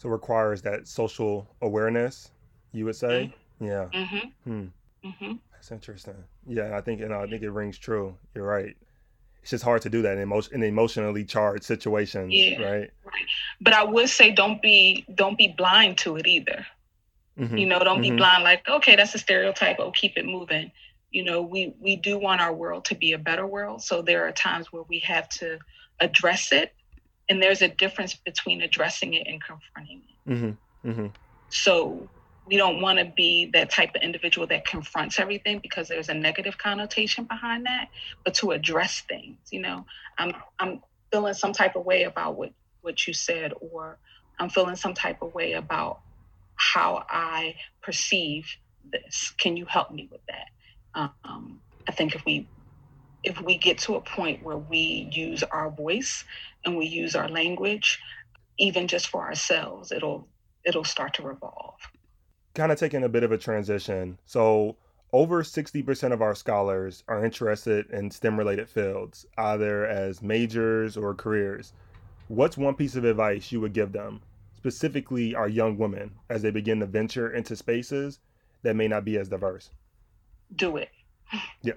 So 0.00 0.08
it 0.08 0.12
requires 0.12 0.62
that 0.62 0.88
social 0.88 1.46
awareness, 1.60 2.30
you 2.72 2.86
would 2.86 2.96
say. 2.96 3.34
Mm-hmm. 3.60 3.64
Yeah. 3.66 3.88
Mm-hmm. 3.92 4.50
Hmm. 4.50 4.66
Mm-hmm. 5.06 5.32
That's 5.52 5.70
interesting. 5.72 6.14
Yeah, 6.46 6.74
I 6.74 6.80
think 6.80 7.00
know, 7.00 7.20
I 7.20 7.26
think 7.26 7.42
it 7.42 7.50
rings 7.50 7.76
true. 7.76 8.16
You're 8.34 8.46
right. 8.46 8.74
It's 9.42 9.50
just 9.50 9.62
hard 9.62 9.82
to 9.82 9.90
do 9.90 10.00
that 10.00 10.14
in, 10.14 10.20
emotion, 10.20 10.54
in 10.54 10.62
emotionally 10.62 11.22
charged 11.24 11.64
situations, 11.64 12.32
yeah, 12.32 12.62
right? 12.62 12.90
Right. 13.04 13.26
But 13.60 13.74
I 13.74 13.84
would 13.84 14.08
say 14.08 14.30
don't 14.30 14.62
be 14.62 15.04
don't 15.14 15.36
be 15.36 15.48
blind 15.48 15.98
to 15.98 16.16
it 16.16 16.26
either. 16.26 16.66
Mm-hmm. 17.38 17.58
You 17.58 17.66
know, 17.66 17.78
don't 17.80 18.00
be 18.00 18.08
mm-hmm. 18.08 18.16
blind 18.16 18.42
like, 18.42 18.66
okay, 18.70 18.96
that's 18.96 19.14
a 19.14 19.18
stereotype. 19.18 19.76
Oh, 19.80 19.90
keep 19.90 20.16
it 20.16 20.24
moving 20.24 20.72
you 21.10 21.24
know 21.24 21.42
we 21.42 21.74
we 21.80 21.96
do 21.96 22.16
want 22.16 22.40
our 22.40 22.52
world 22.52 22.84
to 22.84 22.94
be 22.94 23.14
a 23.14 23.18
better 23.18 23.44
world 23.44 23.82
so 23.82 24.00
there 24.00 24.28
are 24.28 24.30
times 24.30 24.72
where 24.72 24.84
we 24.84 25.00
have 25.00 25.28
to 25.28 25.58
address 25.98 26.52
it 26.52 26.72
and 27.30 27.42
there's 27.42 27.62
a 27.62 27.68
difference 27.68 28.14
between 28.14 28.60
addressing 28.60 29.14
it 29.14 29.26
and 29.26 29.42
confronting 29.42 30.02
it 30.08 30.30
mm-hmm. 30.30 30.90
Mm-hmm. 30.90 31.06
so 31.48 32.08
we 32.46 32.56
don't 32.56 32.82
want 32.82 32.98
to 32.98 33.04
be 33.04 33.46
that 33.52 33.70
type 33.70 33.94
of 33.94 34.02
individual 34.02 34.46
that 34.48 34.66
confronts 34.66 35.18
everything 35.18 35.60
because 35.60 35.88
there's 35.88 36.08
a 36.08 36.14
negative 36.14 36.58
connotation 36.58 37.24
behind 37.24 37.64
that 37.66 37.88
but 38.24 38.34
to 38.34 38.50
address 38.50 39.00
things 39.08 39.38
you 39.50 39.60
know 39.60 39.86
i'm 40.18 40.34
i'm 40.58 40.82
feeling 41.10 41.34
some 41.34 41.52
type 41.52 41.76
of 41.76 41.86
way 41.86 42.02
about 42.02 42.36
what 42.36 42.52
what 42.82 43.06
you 43.06 43.14
said 43.14 43.52
or 43.60 43.96
i'm 44.38 44.50
feeling 44.50 44.76
some 44.76 44.94
type 44.94 45.22
of 45.22 45.32
way 45.32 45.52
about 45.54 46.00
how 46.56 47.04
i 47.08 47.54
perceive 47.80 48.46
this 48.92 49.32
can 49.38 49.56
you 49.56 49.64
help 49.64 49.90
me 49.90 50.08
with 50.10 50.20
that 50.26 50.48
um, 50.94 51.60
I 51.88 51.92
think 51.92 52.14
if 52.14 52.24
we 52.24 52.46
if 53.22 53.40
we 53.40 53.58
get 53.58 53.78
to 53.78 53.96
a 53.96 54.00
point 54.00 54.42
where 54.42 54.56
we 54.56 55.10
use 55.12 55.42
our 55.42 55.70
voice 55.70 56.24
and 56.64 56.76
we 56.76 56.86
use 56.86 57.14
our 57.14 57.28
language, 57.28 57.98
even 58.58 58.88
just 58.88 59.08
for 59.08 59.22
ourselves, 59.22 59.92
it'll 59.92 60.28
it'll 60.64 60.84
start 60.84 61.14
to 61.14 61.22
revolve. 61.22 61.76
Kind 62.54 62.72
of 62.72 62.78
taking 62.78 63.04
a 63.04 63.08
bit 63.08 63.22
of 63.22 63.32
a 63.32 63.38
transition. 63.38 64.18
So 64.26 64.76
over 65.12 65.42
60% 65.42 66.12
of 66.12 66.20
our 66.20 66.34
scholars 66.34 67.02
are 67.08 67.24
interested 67.24 67.88
in 67.90 68.10
STEM 68.10 68.38
related 68.38 68.68
fields, 68.68 69.26
either 69.38 69.86
as 69.86 70.22
majors 70.22 70.96
or 70.96 71.14
careers. 71.14 71.72
What's 72.28 72.58
one 72.58 72.74
piece 72.74 72.94
of 72.94 73.04
advice 73.04 73.50
you 73.50 73.60
would 73.60 73.72
give 73.72 73.92
them, 73.92 74.20
specifically 74.56 75.34
our 75.34 75.48
young 75.48 75.78
women, 75.78 76.12
as 76.28 76.42
they 76.42 76.50
begin 76.50 76.80
to 76.80 76.86
venture 76.86 77.32
into 77.32 77.56
spaces 77.56 78.18
that 78.62 78.76
may 78.76 78.86
not 78.86 79.04
be 79.04 79.18
as 79.18 79.28
diverse? 79.28 79.70
do 80.54 80.76
it. 80.76 80.90
Yeah. 81.62 81.74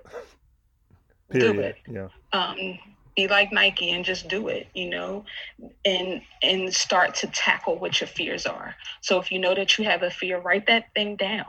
Period. 1.30 1.54
Do 1.54 1.60
it. 1.62 1.76
Yeah. 1.90 2.08
Um, 2.32 2.80
be 3.16 3.28
like 3.28 3.52
Nike 3.52 3.92
and 3.92 4.06
just 4.06 4.28
do 4.28 4.48
it, 4.48 4.68
you 4.74 4.90
know, 4.90 5.26
and 5.86 6.22
and 6.42 6.74
start 6.74 7.16
to 7.16 7.28
tackle 7.28 7.80
what 7.80 8.02
your 8.02 8.08
fears 8.08 8.46
are. 8.46 8.76
So 9.02 9.20
if 9.20 9.32
you 9.32 9.40
know 9.40 9.56
that 9.56 9.78
you 9.78 9.86
have 9.86 10.04
a 10.04 10.12
fear, 10.12 10.40
write 10.40 10.68
that 10.68 10.86
thing 10.96 11.16
down. 11.16 11.46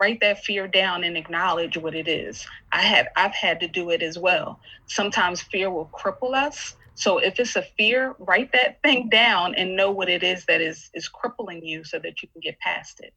Write 0.00 0.20
that 0.20 0.44
fear 0.44 0.68
down 0.68 1.04
and 1.04 1.16
acknowledge 1.16 1.76
what 1.76 1.94
it 1.94 2.08
is. 2.08 2.46
I 2.72 2.82
have 2.82 3.08
I've 3.16 3.34
had 3.34 3.60
to 3.60 3.68
do 3.68 3.90
it 3.90 4.02
as 4.02 4.18
well. 4.18 4.60
Sometimes 4.88 5.42
fear 5.42 5.70
will 5.70 5.90
cripple 5.98 6.34
us. 6.34 6.74
So 6.96 7.18
if 7.18 7.40
it's 7.40 7.56
a 7.56 7.62
fear, 7.76 8.14
write 8.18 8.52
that 8.52 8.80
thing 8.82 9.08
down 9.08 9.54
and 9.56 9.76
know 9.76 9.90
what 9.92 10.08
it 10.08 10.22
is 10.22 10.44
that 10.46 10.60
is 10.60 10.90
is 10.94 11.08
crippling 11.08 11.64
you 11.64 11.84
so 11.84 11.98
that 12.00 12.22
you 12.22 12.28
can 12.32 12.40
get 12.42 12.58
past 12.60 13.00
it 13.00 13.12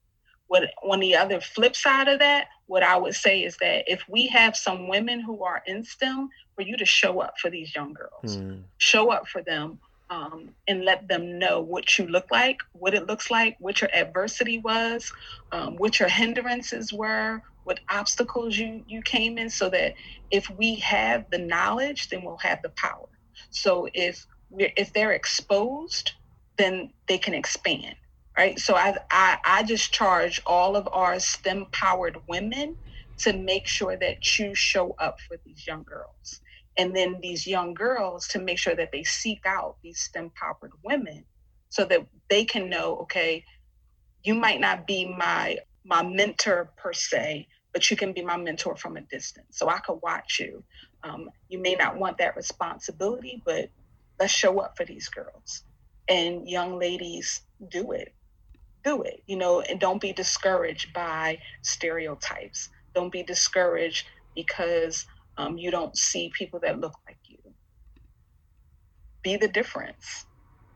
what 0.48 0.64
on 0.84 1.00
the 1.00 1.16
other 1.16 1.42
flip 1.42 1.76
side 1.76 2.08
of 2.08 2.20
that, 2.20 2.48
what 2.68 2.84
I 2.84 2.98
would 2.98 3.16
say 3.16 3.44
is 3.44 3.58
that 3.62 3.84
if 3.88 4.04
we 4.10 4.28
have 4.28 4.56
some 4.56 4.88
women 4.88 5.22
who 5.22 5.44
are 5.44 5.62
in 5.66 5.84
STEM, 5.84 6.30
for 6.58 6.64
you 6.64 6.76
to 6.76 6.86
show 6.86 7.22
up 7.22 7.38
for 7.38 7.52
these 7.52 7.74
young 7.76 7.94
girls, 7.94 8.38
mm. 8.38 8.64
show 8.80 9.12
up 9.12 9.28
for 9.28 9.44
them, 9.44 9.78
um, 10.10 10.50
and 10.68 10.84
let 10.84 11.08
them 11.08 11.38
know 11.38 11.62
what 11.62 12.00
you 12.00 12.08
look 12.08 12.32
like, 12.32 12.58
what 12.74 12.96
it 12.96 13.06
looks 13.06 13.30
like, 13.30 13.56
what 13.60 13.80
your 13.80 13.94
adversity 13.94 14.58
was, 14.58 15.14
um, 15.52 15.76
what 15.76 16.00
your 16.00 16.10
hindrances 16.10 16.92
were, 16.92 17.44
what 17.64 17.80
obstacles 17.90 18.58
you 18.58 18.84
you 18.88 19.04
came 19.04 19.38
in, 19.38 19.52
so 19.52 19.70
that 19.70 19.94
if 20.32 20.50
we 20.50 20.76
have 20.76 21.30
the 21.30 21.38
knowledge, 21.38 22.10
then 22.10 22.24
we'll 22.24 22.38
have 22.38 22.60
the 22.64 22.70
power. 22.70 23.08
So 23.52 23.88
if 23.94 24.26
we're 24.50 24.74
if 24.76 24.94
they're 24.94 25.12
exposed, 25.12 26.14
then 26.58 26.92
they 27.08 27.20
can 27.20 27.36
expand 27.36 27.96
right? 28.38 28.60
So 28.60 28.76
I, 28.76 28.96
I, 29.10 29.38
I 29.44 29.64
just 29.64 29.92
charge 29.92 30.42
all 30.46 30.76
of 30.76 30.88
our 30.92 31.20
STEM 31.20 31.66
powered 31.72 32.18
women 32.28 32.78
to 33.20 33.34
make 33.34 33.68
sure 33.68 33.98
that 33.98 34.38
you 34.38 34.54
show 34.54 34.96
up 35.00 35.20
for 35.22 35.38
these 35.44 35.66
young 35.66 35.84
girls. 35.84 36.42
And 36.78 36.96
then 36.96 37.20
these 37.22 37.48
young 37.48 37.74
girls 37.74 38.28
to 38.30 38.40
make 38.40 38.60
sure 38.60 38.76
that 38.76 38.92
they 38.92 39.04
seek 39.04 39.46
out 39.46 39.78
these 39.82 40.00
STEM 40.00 40.32
powered 40.36 40.72
women 40.84 41.26
so 41.70 41.86
that 41.86 42.06
they 42.30 42.46
can 42.46 42.70
know, 42.70 42.98
okay, 42.98 43.44
you 44.24 44.36
might 44.36 44.60
not 44.60 44.88
be 44.88 45.06
my 45.06 45.60
my 45.86 46.04
mentor 46.04 46.72
per 46.78 46.92
se, 46.92 47.48
but 47.72 47.90
you 47.90 47.96
can 47.96 48.12
be 48.12 48.22
my 48.22 48.36
mentor 48.36 48.76
from 48.76 48.98
a 48.98 49.02
distance. 49.02 49.48
So 49.52 49.70
I 49.70 49.80
could 49.80 50.00
watch 50.04 50.40
you. 50.40 50.64
Um, 51.04 51.30
you 51.48 51.60
may 51.60 51.76
not 51.76 51.98
want 51.98 52.18
that 52.18 52.36
responsibility, 52.36 53.42
but 53.46 53.70
let's 54.20 54.34
show 54.34 54.60
up 54.60 54.76
for 54.76 54.86
these 54.86 55.08
girls. 55.08 55.64
And 56.10 56.50
young 56.50 56.78
ladies, 56.78 57.42
do 57.70 57.94
it 57.94 58.14
do 58.88 59.04
it, 59.04 59.22
you 59.28 59.36
know, 59.36 59.62
and 59.62 59.80
don't 59.80 60.02
be 60.02 60.14
discouraged 60.14 60.94
by 60.94 61.40
stereotypes. 61.62 62.70
Don't 62.96 63.12
be 63.12 63.24
discouraged 63.24 64.08
because 64.36 65.06
um, 65.38 65.58
you 65.58 65.72
don't 65.72 65.96
see 65.98 66.32
people 66.34 66.60
that 66.62 66.80
look 66.80 66.94
like 67.08 67.18
you. 67.26 67.38
Be 69.22 69.38
the 69.38 69.48
difference, 69.48 70.26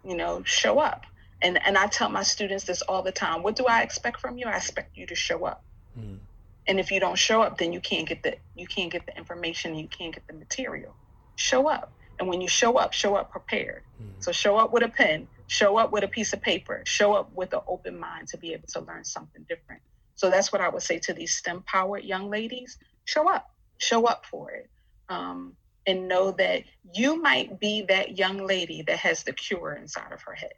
you 0.05 0.15
know, 0.15 0.43
show 0.43 0.79
up. 0.79 1.05
And, 1.41 1.59
and 1.65 1.77
I 1.77 1.87
tell 1.87 2.09
my 2.09 2.23
students 2.23 2.65
this 2.65 2.81
all 2.83 3.01
the 3.01 3.11
time. 3.11 3.41
What 3.41 3.55
do 3.55 3.65
I 3.65 3.81
expect 3.81 4.19
from 4.19 4.37
you? 4.37 4.45
I 4.45 4.57
expect 4.57 4.95
you 4.95 5.07
to 5.07 5.15
show 5.15 5.45
up. 5.45 5.63
Mm. 5.97 6.19
And 6.67 6.79
if 6.79 6.91
you 6.91 6.99
don't 6.99 7.17
show 7.17 7.41
up, 7.41 7.57
then 7.57 7.73
you 7.73 7.79
can't 7.79 8.07
get 8.07 8.21
the 8.21 8.35
you 8.55 8.67
can't 8.67 8.91
get 8.91 9.07
the 9.07 9.17
information, 9.17 9.75
you 9.75 9.87
can't 9.87 10.13
get 10.13 10.27
the 10.27 10.33
material. 10.33 10.95
Show 11.35 11.67
up. 11.67 11.91
And 12.19 12.29
when 12.29 12.39
you 12.39 12.47
show 12.47 12.77
up, 12.77 12.93
show 12.93 13.15
up 13.15 13.31
prepared. 13.31 13.81
Mm. 14.01 14.09
So 14.19 14.31
show 14.31 14.57
up 14.57 14.71
with 14.71 14.83
a 14.83 14.87
pen, 14.87 15.27
show 15.47 15.77
up 15.77 15.91
with 15.91 16.03
a 16.03 16.07
piece 16.07 16.33
of 16.33 16.41
paper, 16.41 16.83
show 16.85 17.13
up 17.13 17.33
with 17.33 17.53
an 17.53 17.61
open 17.67 17.99
mind 17.99 18.27
to 18.29 18.37
be 18.37 18.53
able 18.53 18.67
to 18.69 18.81
learn 18.81 19.03
something 19.03 19.43
different. 19.49 19.81
So 20.13 20.29
that's 20.29 20.51
what 20.51 20.61
I 20.61 20.69
would 20.69 20.83
say 20.83 20.99
to 20.99 21.13
these 21.13 21.33
STEM 21.33 21.63
powered 21.65 22.03
young 22.03 22.29
ladies 22.29 22.77
show 23.05 23.27
up, 23.27 23.49
show 23.81 24.05
up 24.05 24.25
for 24.25 24.51
it. 24.51 24.69
Um, 25.09 25.57
and 25.87 26.07
know 26.07 26.31
that 26.31 26.63
you 26.93 27.21
might 27.21 27.59
be 27.59 27.83
that 27.89 28.17
young 28.17 28.45
lady 28.45 28.83
that 28.83 28.97
has 28.97 29.23
the 29.23 29.33
cure 29.33 29.73
inside 29.73 30.11
of 30.11 30.21
her 30.23 30.33
head. 30.33 30.53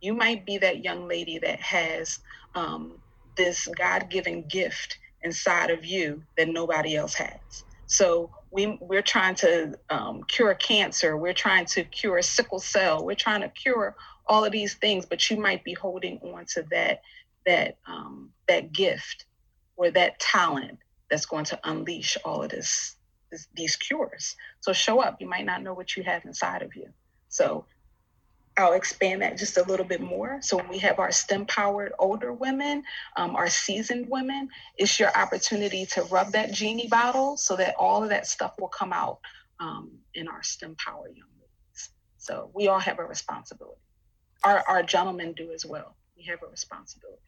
You 0.00 0.14
might 0.14 0.46
be 0.46 0.58
that 0.58 0.84
young 0.84 1.08
lady 1.08 1.38
that 1.40 1.60
has 1.60 2.18
um, 2.54 2.98
this 3.36 3.68
God 3.76 4.08
given 4.08 4.46
gift 4.48 4.96
inside 5.22 5.70
of 5.70 5.84
you 5.84 6.22
that 6.36 6.48
nobody 6.48 6.96
else 6.96 7.14
has. 7.14 7.64
So 7.86 8.30
we, 8.52 8.78
we're 8.80 9.02
trying 9.02 9.34
to 9.36 9.74
um, 9.90 10.22
cure 10.28 10.54
cancer, 10.54 11.16
we're 11.16 11.32
trying 11.32 11.66
to 11.66 11.84
cure 11.84 12.22
sickle 12.22 12.60
cell, 12.60 13.04
we're 13.04 13.14
trying 13.14 13.40
to 13.40 13.48
cure 13.48 13.96
all 14.28 14.44
of 14.44 14.52
these 14.52 14.74
things, 14.74 15.06
but 15.06 15.30
you 15.30 15.38
might 15.38 15.64
be 15.64 15.74
holding 15.74 16.18
on 16.18 16.44
to 16.54 16.64
that 16.70 17.00
that 17.46 17.78
um, 17.86 18.30
that 18.46 18.72
gift 18.72 19.24
or 19.76 19.90
that 19.90 20.20
talent 20.20 20.78
that's 21.10 21.26
going 21.26 21.44
to 21.46 21.58
unleash 21.64 22.16
all 22.24 22.42
of 22.42 22.50
this, 22.50 22.96
this 23.30 23.48
these 23.54 23.76
cures. 23.76 24.36
So 24.60 24.72
show 24.72 25.00
up. 25.00 25.20
You 25.20 25.28
might 25.28 25.46
not 25.46 25.62
know 25.62 25.74
what 25.74 25.96
you 25.96 26.02
have 26.02 26.24
inside 26.24 26.62
of 26.62 26.74
you. 26.76 26.88
So 27.28 27.64
I'll 28.58 28.72
expand 28.72 29.22
that 29.22 29.38
just 29.38 29.56
a 29.56 29.62
little 29.62 29.86
bit 29.86 30.00
more. 30.00 30.40
So 30.42 30.56
when 30.56 30.68
we 30.68 30.78
have 30.78 30.98
our 30.98 31.12
STEM 31.12 31.46
powered 31.46 31.92
older 31.98 32.32
women, 32.32 32.82
um, 33.16 33.36
our 33.36 33.48
seasoned 33.48 34.08
women, 34.10 34.48
it's 34.76 34.98
your 34.98 35.16
opportunity 35.16 35.86
to 35.86 36.02
rub 36.04 36.32
that 36.32 36.52
genie 36.52 36.88
bottle 36.88 37.36
so 37.36 37.54
that 37.56 37.76
all 37.78 38.02
of 38.02 38.08
that 38.08 38.26
stuff 38.26 38.54
will 38.58 38.68
come 38.68 38.92
out 38.92 39.20
um, 39.60 39.92
in 40.14 40.26
our 40.26 40.42
STEM 40.42 40.74
powered 40.84 41.16
young 41.16 41.28
ladies. 41.38 41.90
So 42.16 42.50
we 42.52 42.66
all 42.66 42.80
have 42.80 42.98
a 42.98 43.04
responsibility. 43.04 43.80
Our 44.42 44.62
our 44.68 44.82
gentlemen 44.82 45.34
do 45.34 45.52
as 45.52 45.64
well. 45.64 45.96
We 46.16 46.24
have 46.24 46.42
a 46.42 46.50
responsibility. 46.50 47.22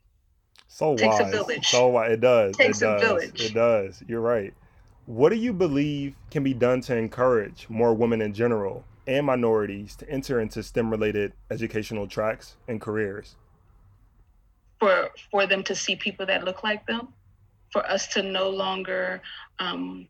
So 0.72 0.96
Takes 0.96 1.18
wise. 1.18 1.28
a 1.28 1.30
village. 1.36 1.66
So 1.66 1.88
wise. 1.88 2.12
It 2.12 2.20
does. 2.20 2.56
Takes 2.56 2.80
it 2.80 2.86
a 2.86 2.88
does. 2.90 3.02
village. 3.02 3.42
It 3.42 3.54
does. 3.54 4.02
You're 4.06 4.20
right. 4.20 4.54
What 5.06 5.30
do 5.30 5.36
you 5.36 5.52
believe 5.52 6.14
can 6.30 6.44
be 6.44 6.54
done 6.54 6.80
to 6.82 6.96
encourage 6.96 7.68
more 7.68 7.92
women 7.92 8.22
in 8.22 8.32
general 8.32 8.84
and 9.08 9.26
minorities 9.26 9.96
to 9.96 10.08
enter 10.08 10.40
into 10.40 10.62
STEM 10.62 10.88
related 10.88 11.32
educational 11.50 12.06
tracks 12.06 12.56
and 12.68 12.80
careers? 12.80 13.34
For 14.78 15.10
for 15.32 15.44
them 15.44 15.64
to 15.64 15.74
see 15.74 15.96
people 15.96 16.24
that 16.26 16.44
look 16.44 16.62
like 16.62 16.86
them, 16.86 17.08
for 17.72 17.84
us 17.90 18.06
to 18.14 18.22
no 18.22 18.48
longer 18.48 19.20
um, 19.58 20.06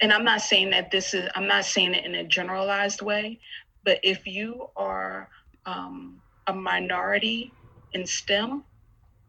and 0.00 0.12
I'm 0.12 0.24
not 0.24 0.42
saying 0.42 0.70
that 0.70 0.92
this 0.92 1.12
is 1.12 1.28
I'm 1.34 1.48
not 1.48 1.64
saying 1.64 1.94
it 1.94 2.04
in 2.04 2.14
a 2.14 2.24
generalized 2.24 3.02
way, 3.02 3.40
but 3.84 3.98
if 4.04 4.28
you 4.28 4.68
are 4.76 5.28
um, 5.66 6.22
a 6.46 6.54
minority 6.54 7.52
in 7.94 8.06
STEM, 8.06 8.62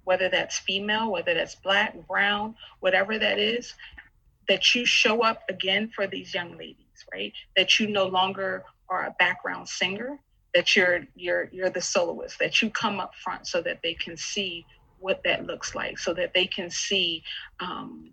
whether 0.04 0.30
that's 0.30 0.60
female, 0.60 1.12
whether 1.12 1.34
that's 1.34 1.56
black, 1.56 1.96
brown, 2.08 2.56
whatever 2.80 3.18
that 3.18 3.40
is, 3.40 3.74
that 4.48 4.76
you 4.76 4.86
show 4.86 5.24
up 5.24 5.42
again 5.50 5.90
for 5.96 6.08
these 6.08 6.34
young 6.34 6.58
ladies, 6.58 7.06
right? 7.12 7.34
That 7.56 7.80
you 7.80 7.88
no 7.88 8.08
longer 8.08 8.64
are 8.90 9.06
a 9.06 9.16
background 9.18 9.70
singer, 9.70 10.20
that 10.54 10.76
you're 10.76 11.06
you're 11.16 11.50
you're 11.52 11.70
the 11.70 11.82
soloist, 11.82 12.40
that 12.40 12.62
you 12.62 12.70
come 12.70 13.00
up 13.00 13.16
front 13.16 13.48
so 13.48 13.62
that 13.62 13.80
they 13.82 13.94
can 13.94 14.18
see 14.18 14.66
what 15.00 15.22
that 15.24 15.46
looks 15.46 15.76
like, 15.76 15.98
so 15.98 16.14
that 16.14 16.34
they 16.34 16.46
can 16.46 16.70
see 16.70 17.24
um, 17.60 18.12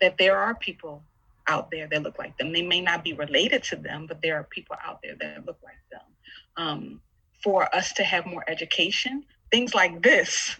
that 0.00 0.16
there 0.18 0.36
are 0.36 0.54
people 0.54 1.02
out 1.48 1.70
there 1.70 1.86
that 1.88 2.02
look 2.02 2.18
like 2.18 2.36
them. 2.38 2.52
They 2.52 2.62
may 2.62 2.80
not 2.80 3.04
be 3.04 3.12
related 3.12 3.62
to 3.64 3.76
them, 3.76 4.06
but 4.06 4.20
there 4.22 4.36
are 4.36 4.44
people 4.44 4.76
out 4.84 5.00
there 5.02 5.14
that 5.20 5.46
look 5.46 5.58
like 5.62 5.76
them. 5.90 6.00
Um, 6.56 7.00
for 7.42 7.72
us 7.74 7.92
to 7.94 8.02
have 8.04 8.26
more 8.26 8.44
education, 8.48 9.24
things 9.50 9.74
like 9.74 10.02
this, 10.02 10.56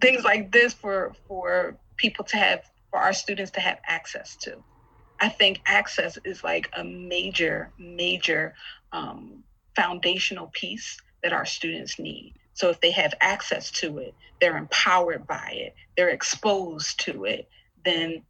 things 0.00 0.24
like 0.24 0.52
this 0.52 0.72
for 0.72 1.12
for 1.28 1.76
people 1.96 2.24
to 2.26 2.36
have, 2.36 2.62
for 2.90 2.98
our 2.98 3.12
students 3.12 3.52
to 3.52 3.60
have 3.60 3.78
access 3.86 4.36
to. 4.36 4.62
I 5.20 5.28
think 5.28 5.60
access 5.66 6.18
is 6.24 6.42
like 6.42 6.70
a 6.76 6.82
major, 6.82 7.72
major 7.78 8.54
um, 8.92 9.44
foundational 9.76 10.50
piece 10.54 10.96
that 11.22 11.32
our 11.32 11.44
students 11.44 11.98
need. 11.98 12.34
So 12.54 12.70
if 12.70 12.80
they 12.80 12.90
have 12.92 13.14
access 13.20 13.70
to 13.72 13.98
it, 13.98 14.14
they're 14.40 14.56
empowered 14.56 15.26
by 15.26 15.52
it, 15.52 15.74
they're 15.96 16.08
exposed 16.08 17.00
to 17.00 17.24
it, 17.26 17.48
then 17.84 18.22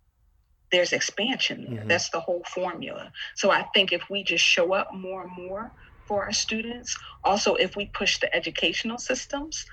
there's 0.73 0.93
expansion 0.93 1.65
there. 1.75 1.85
Mhm. 1.85 1.89
That's 1.89 2.11
the 2.11 2.21
whole 2.21 2.43
formula. 2.45 3.13
So 3.37 3.51
I 3.51 3.63
think 3.75 3.93
if 3.93 4.09
we 4.11 4.23
just 4.25 4.45
show 4.45 4.73
up 4.73 4.93
more 4.93 5.23
and 5.23 5.33
more 5.33 5.73
for 6.07 6.25
our 6.25 6.33
students, 6.33 6.97
also 7.25 7.55
if 7.55 7.77
we 7.77 7.87
push 7.87 8.19
the 8.19 8.35
educational 8.35 8.99
systems, 8.99 9.67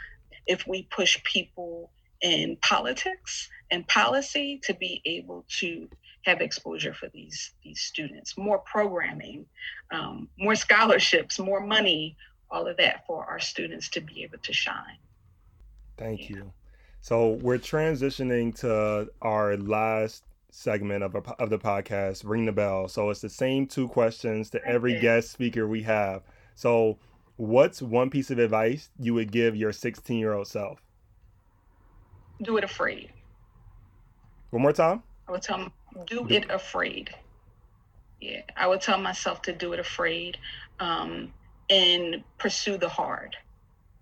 if 0.48 0.68
we 0.68 0.84
push 0.92 1.22
people 1.24 1.92
in 2.22 2.58
politics 2.62 3.50
and 3.72 3.88
policy 3.88 4.60
to 4.64 4.74
be 4.76 5.02
able 5.06 5.46
to 5.60 5.90
have 6.26 6.42
exposure 6.42 6.94
for 6.94 7.10
these 7.14 7.54
these 7.64 7.82
students, 7.82 8.38
more 8.38 8.60
programming, 8.60 9.46
um, 9.92 10.30
more 10.40 10.56
scholarships, 10.56 11.40
more 11.40 11.62
money, 11.62 12.18
all 12.50 12.68
of 12.68 12.78
that 12.78 13.06
for 13.08 13.26
our 13.26 13.40
students 13.40 13.90
to 13.90 14.02
be 14.02 14.24
able 14.24 14.40
to 14.40 14.54
shine. 14.54 14.98
Thank 15.98 16.22
Yeah. 16.22 16.30
you. 16.30 16.54
So 17.02 17.32
we're 17.34 17.60
transitioning 17.60 18.56
to 18.62 19.10
our 19.22 19.58
last 19.58 20.26
segment 20.52 21.04
of, 21.04 21.16
a, 21.16 21.20
of 21.40 21.50
the 21.50 21.60
podcast, 21.60 22.24
Ring 22.26 22.46
the 22.46 22.52
Bell. 22.52 22.88
So 22.88 23.10
it's 23.10 23.22
the 23.22 23.30
same 23.30 23.68
two 23.68 23.88
questions 23.88 24.50
to 24.52 24.66
every 24.66 24.94
Okay. 24.94 25.02
guest 25.02 25.32
speaker 25.32 25.68
we 25.68 25.84
have. 25.84 26.24
So, 26.56 26.98
what's 27.38 27.82
one 27.82 28.10
piece 28.10 28.30
of 28.30 28.40
advice 28.40 28.90
you 29.00 29.14
would 29.14 29.32
give 29.32 29.56
your 29.56 29.72
16 29.72 30.18
year 30.18 30.34
old 30.34 30.48
self? 30.48 30.82
Do 32.42 32.58
it 32.58 32.64
afraid. 32.64 33.12
One 34.50 34.62
more 34.62 34.74
time. 34.74 35.04
I 35.28 35.32
would 35.32 35.42
tell 35.42 35.58
them, 35.58 35.72
do 36.06 36.28
Do- 36.28 36.36
it 36.36 36.50
afraid. 36.50 37.14
Yeah, 38.20 38.42
I 38.56 38.68
would 38.68 38.82
tell 38.82 38.98
myself 38.98 39.44
to 39.44 39.54
do 39.54 39.74
it 39.74 39.80
afraid 39.80 40.38
um, 40.80 41.32
and 41.70 42.24
pursue 42.40 42.78
the 42.78 42.90
hard. 42.90 43.36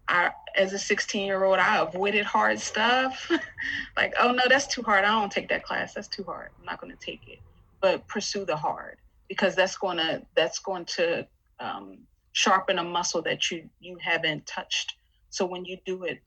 I, 0.08 0.32
as 0.56 0.72
a 0.72 0.80
16 0.80 1.26
year 1.26 1.44
old, 1.44 1.60
I 1.60 1.82
avoided 1.82 2.26
hard 2.26 2.60
stuff. 2.60 3.30
like, 3.98 4.14
oh 4.20 4.32
no, 4.32 4.44
that's 4.48 4.68
too 4.68 4.84
hard. 4.84 5.04
I 5.04 5.20
don't 5.20 5.32
take 5.32 5.50
that 5.50 5.64
class. 5.64 5.94
That's 5.94 6.08
too 6.08 6.24
hard. 6.24 6.52
I'm 6.58 6.66
not 6.66 6.80
going 6.80 6.96
to 6.96 7.06
take 7.06 7.28
it. 7.28 7.40
But 7.82 8.08
pursue 8.08 8.46
the 8.46 8.56
hard 8.56 8.98
because 9.28 9.56
that's 9.56 9.76
going 9.78 9.98
to 9.98 10.22
that's 10.36 10.60
going 10.60 10.86
to 10.86 11.28
um, 11.60 11.98
sharpen 12.36 12.78
a 12.80 12.84
muscle 12.84 13.22
that 13.22 13.50
you 13.50 13.70
you 13.80 13.98
haven't 14.02 14.46
touched. 14.46 14.96
So 15.30 15.46
when 15.46 15.64
you 15.64 15.78
do 15.86 16.04
it, 16.04 16.20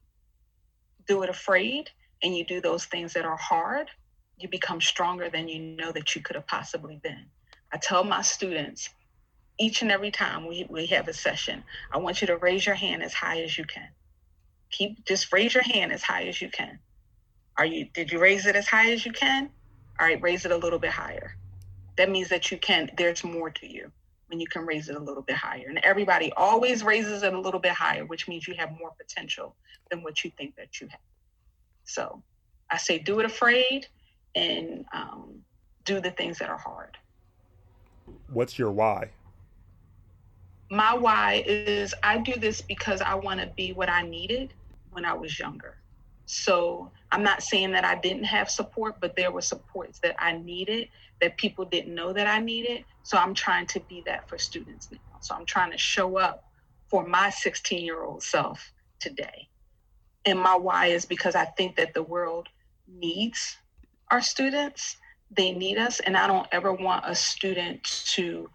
do 1.07 1.23
it 1.23 1.29
afraid, 1.29 1.91
and 2.23 2.35
you 2.35 2.47
do 2.47 2.63
those 2.63 2.87
things 2.87 3.13
that 3.13 3.27
are 3.27 3.37
hard, 3.37 3.91
you 4.39 4.49
become 4.49 4.81
stronger 4.81 5.29
than 5.29 5.49
you 5.49 5.61
know 5.61 5.93
that 5.93 6.17
you 6.17 6.23
could 6.23 6.35
have 6.35 6.47
possibly 6.47 6.99
been. 7.03 7.27
I 7.73 7.77
tell 7.77 8.05
my 8.05 8.23
students 8.23 8.89
each 9.59 9.83
and 9.83 9.93
every 9.93 10.11
time 10.11 10.47
we, 10.47 10.67
we 10.71 10.87
have 10.87 11.09
a 11.09 11.13
session, 11.13 11.63
I 11.93 11.99
want 11.99 12.23
you 12.23 12.27
to 12.29 12.39
raise 12.39 12.65
your 12.65 12.75
hand 12.75 13.03
as 13.03 13.13
high 13.13 13.43
as 13.43 13.59
you 13.59 13.65
can. 13.65 13.89
Keep 14.71 15.05
just 15.05 15.31
raise 15.31 15.53
your 15.53 15.65
hand 15.65 15.93
as 15.93 16.03
high 16.03 16.23
as 16.23 16.41
you 16.41 16.49
can. 16.49 16.79
Are 17.59 17.67
you 17.67 17.87
did 17.93 18.11
you 18.11 18.19
raise 18.19 18.47
it 18.47 18.57
as 18.57 18.67
high 18.67 18.93
as 18.93 19.05
you 19.05 19.13
can? 19.13 19.51
All 20.01 20.07
right, 20.07 20.23
raise 20.23 20.47
it 20.47 20.53
a 20.53 20.57
little 20.57 20.79
bit 20.79 20.91
higher. 20.91 21.37
That 21.99 22.11
means 22.11 22.31
that 22.31 22.51
you 22.51 22.57
can 22.57 22.91
there's 22.97 23.23
more 23.23 23.51
to 23.51 23.71
you 23.71 23.93
when 24.29 24.41
you 24.41 24.47
can 24.47 24.65
raise 24.65 24.89
it 24.89 24.97
a 24.97 25.01
little 25.01 25.23
bit 25.23 25.37
higher. 25.37 25.67
And 25.69 25.79
everybody 25.83 26.33
always 26.37 26.83
raises 26.83 27.23
it 27.23 27.33
a 27.35 27.41
little 27.41 27.61
bit 27.61 27.73
higher, 27.73 28.05
which 28.05 28.29
means 28.29 28.47
you 28.47 28.55
have 28.55 28.71
more 28.79 28.93
potential 28.99 29.57
than 29.91 30.03
what 30.03 30.23
you 30.23 30.31
think 30.37 30.55
that 30.57 30.81
you 30.81 30.89
have. 30.89 31.01
So 31.85 32.23
I 32.71 32.77
say 32.77 32.99
do 32.99 33.19
it 33.21 33.27
afraid 33.27 33.87
and 34.35 34.85
um, 34.93 35.41
do 35.85 36.01
the 36.01 36.11
things 36.11 36.39
that 36.39 36.51
are 36.51 36.59
hard. 36.59 36.97
What's 38.31 38.59
your 38.59 38.71
why? 38.71 39.11
My 40.71 40.95
why 40.95 41.43
is 41.47 41.95
I 42.03 42.19
do 42.19 42.35
this 42.39 42.61
because 42.61 43.01
I 43.01 43.15
want 43.15 43.41
to 43.41 43.47
be 43.57 43.73
what 43.73 43.89
I 43.89 44.03
needed 44.03 44.53
when 44.91 45.07
I 45.07 45.15
was 45.15 45.39
younger. 45.39 45.77
So 46.31 46.91
I'm 47.11 47.23
not 47.23 47.43
saying 47.43 47.73
that 47.73 47.87
I 47.87 47.95
didn't 47.95 48.25
have 48.25 48.51
support, 48.51 48.97
but 49.01 49.17
there 49.17 49.31
were 49.31 49.41
supports 49.41 49.99
that 50.01 50.15
I 50.19 50.33
needed 50.37 50.89
that 51.23 51.39
people 51.39 51.65
didn't 51.65 51.95
know 51.95 52.13
that 52.13 52.27
I 52.27 52.39
needed. 52.39 52.85
So 53.03 53.17
I'm 53.17 53.33
trying 53.33 53.67
to 53.69 53.81
be 53.89 54.03
that 54.05 54.29
for 54.29 54.37
students 54.37 54.93
now. 54.93 54.99
So 55.21 55.35
I'm 55.35 55.47
trying 55.47 55.71
to 55.71 55.79
show 55.79 56.19
up 56.19 56.45
for 56.91 57.07
my 57.07 57.31
16 57.31 57.83
year 57.83 58.03
old 58.03 58.23
self 58.23 58.73
today. 59.01 59.49
And 60.27 60.39
my 60.39 60.55
why 60.55 60.89
is 60.89 61.07
because 61.07 61.35
I 61.35 61.47
think 61.47 61.77
that 61.77 61.95
the 61.95 62.03
world 62.03 62.49
needs 62.87 63.57
our 64.11 64.21
students. 64.21 64.99
They 65.31 65.53
need 65.53 65.79
us. 65.79 65.99
And 66.01 66.15
I 66.15 66.27
don't 66.27 66.47
ever 66.53 66.75
want 66.75 67.05
a 67.07 67.15
student 67.15 67.85
to 68.17 68.51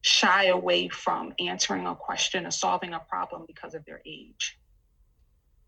shy 0.00 0.46
away 0.46 0.88
from 0.88 1.34
answering 1.38 1.86
a 1.86 1.94
question 1.94 2.46
or 2.46 2.50
solving 2.50 2.94
a 2.94 2.98
problem 2.98 3.44
because 3.46 3.74
of 3.74 3.84
their 3.84 4.02
age. 4.04 4.58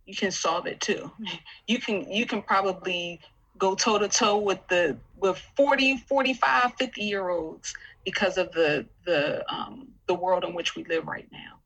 You 0.06 0.14
can 0.14 0.30
solve 0.30 0.66
it 0.66 0.80
too. 0.80 1.10
You 1.66 1.78
can 1.80 2.10
you 2.10 2.26
can 2.26 2.42
probably 2.42 3.20
go 3.56 3.74
toe 3.74 3.98
to 3.98 4.08
toe 4.08 4.38
with 4.38 4.58
the 4.68 4.96
with 5.16 5.38
40, 5.56 5.98
45, 5.98 6.74
50 6.78 7.02
year 7.02 7.28
olds 7.28 7.74
because 8.04 8.36
of 8.36 8.52
the 8.52 8.86
the 9.06 9.44
um, 9.52 9.88
the 10.06 10.14
world 10.14 10.44
in 10.44 10.54
which 10.54 10.76
we 10.76 10.84
live 10.84 11.06
right 11.06 11.28
now. 11.32 11.60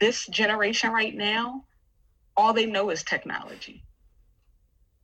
This 0.00 0.26
generation 0.26 0.90
right 0.90 1.14
now, 1.14 1.64
all 2.36 2.52
they 2.52 2.66
know 2.66 2.90
is 2.90 3.02
technology. 3.02 3.84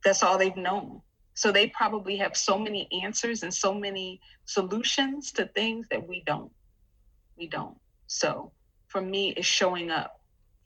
That's 0.03 0.23
all 0.23 0.37
they've 0.37 0.55
known. 0.55 1.01
So 1.33 1.51
they 1.51 1.67
probably 1.67 2.17
have 2.17 2.35
so 2.35 2.57
many 2.57 2.89
answers 3.03 3.43
and 3.43 3.53
so 3.53 3.73
many 3.73 4.19
solutions 4.45 5.31
to 5.33 5.45
things 5.45 5.87
that 5.91 6.07
we 6.07 6.23
don't. 6.25 6.51
We 7.37 7.47
don't. 7.47 7.77
So 8.07 8.51
for 8.87 9.01
me, 9.01 9.33
it's 9.37 9.47
showing 9.47 9.89
up 9.91 10.20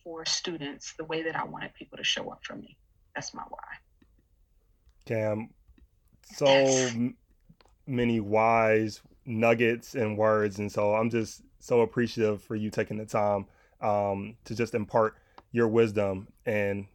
for 0.06 0.24
students 0.24 0.94
the 0.98 1.04
way 1.04 1.24
that 1.24 1.36
I 1.36 1.44
wanted 1.44 1.74
people 1.74 1.98
to 1.98 2.04
show 2.06 2.30
up 2.30 2.39
for 2.44 2.56
me. 2.56 2.78
That's 3.15 3.34
my 3.34 3.44
why. 3.50 3.60
Cam, 5.06 5.50
so 6.24 6.46
Yes. 6.46 6.96
many 7.88 8.20
wise 8.20 9.02
nuggets 9.26 9.96
and 9.96 10.18
words, 10.18 10.60
and 10.60 10.72
so 10.72 10.94
I'm 10.96 11.10
just 11.10 11.41
so 11.60 11.82
appreciative 11.82 12.41
for 12.41 12.56
you 12.56 12.70
taking 12.70 12.98
the 12.98 13.06
time 13.06 13.48
um, 13.82 14.38
to 14.46 14.56
just 14.56 14.74
impart 14.76 15.18
your 15.52 15.68
wisdom. 15.68 16.28
And 16.46 16.86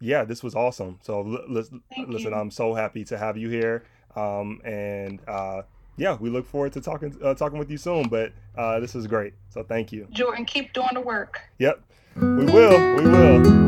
yeah, 0.00 0.24
this 0.24 0.42
was 0.42 0.54
awesome. 0.54 0.98
So 1.02 1.20
l- 1.20 1.44
listen, 1.48 1.82
listen, 2.06 2.32
you. 2.32 2.36
I'm 2.38 2.50
so 2.50 2.74
happy 2.74 3.04
to 3.04 3.18
have 3.18 3.36
you 3.36 3.48
here. 3.50 3.84
Um, 4.16 4.60
and 4.64 5.20
uh, 5.28 5.62
yeah, 5.96 6.16
we 6.18 6.30
look 6.30 6.46
forward 6.46 6.72
to 6.74 6.80
talking 6.80 7.14
uh, 7.22 7.34
talking 7.34 7.58
with 7.58 7.70
you 7.70 7.76
soon. 7.78 8.08
But 8.08 8.32
uh, 8.56 8.80
this 8.80 8.94
is 8.94 9.06
great. 9.06 9.34
So 9.50 9.62
thank 9.62 9.92
you. 9.92 10.06
Jordan, 10.10 10.44
keep 10.44 10.72
doing 10.72 10.88
the 10.94 11.00
work. 11.00 11.40
Yep, 11.58 11.82
we 12.20 12.44
will. 12.46 12.96
We 12.96 13.04
will. 13.06 13.67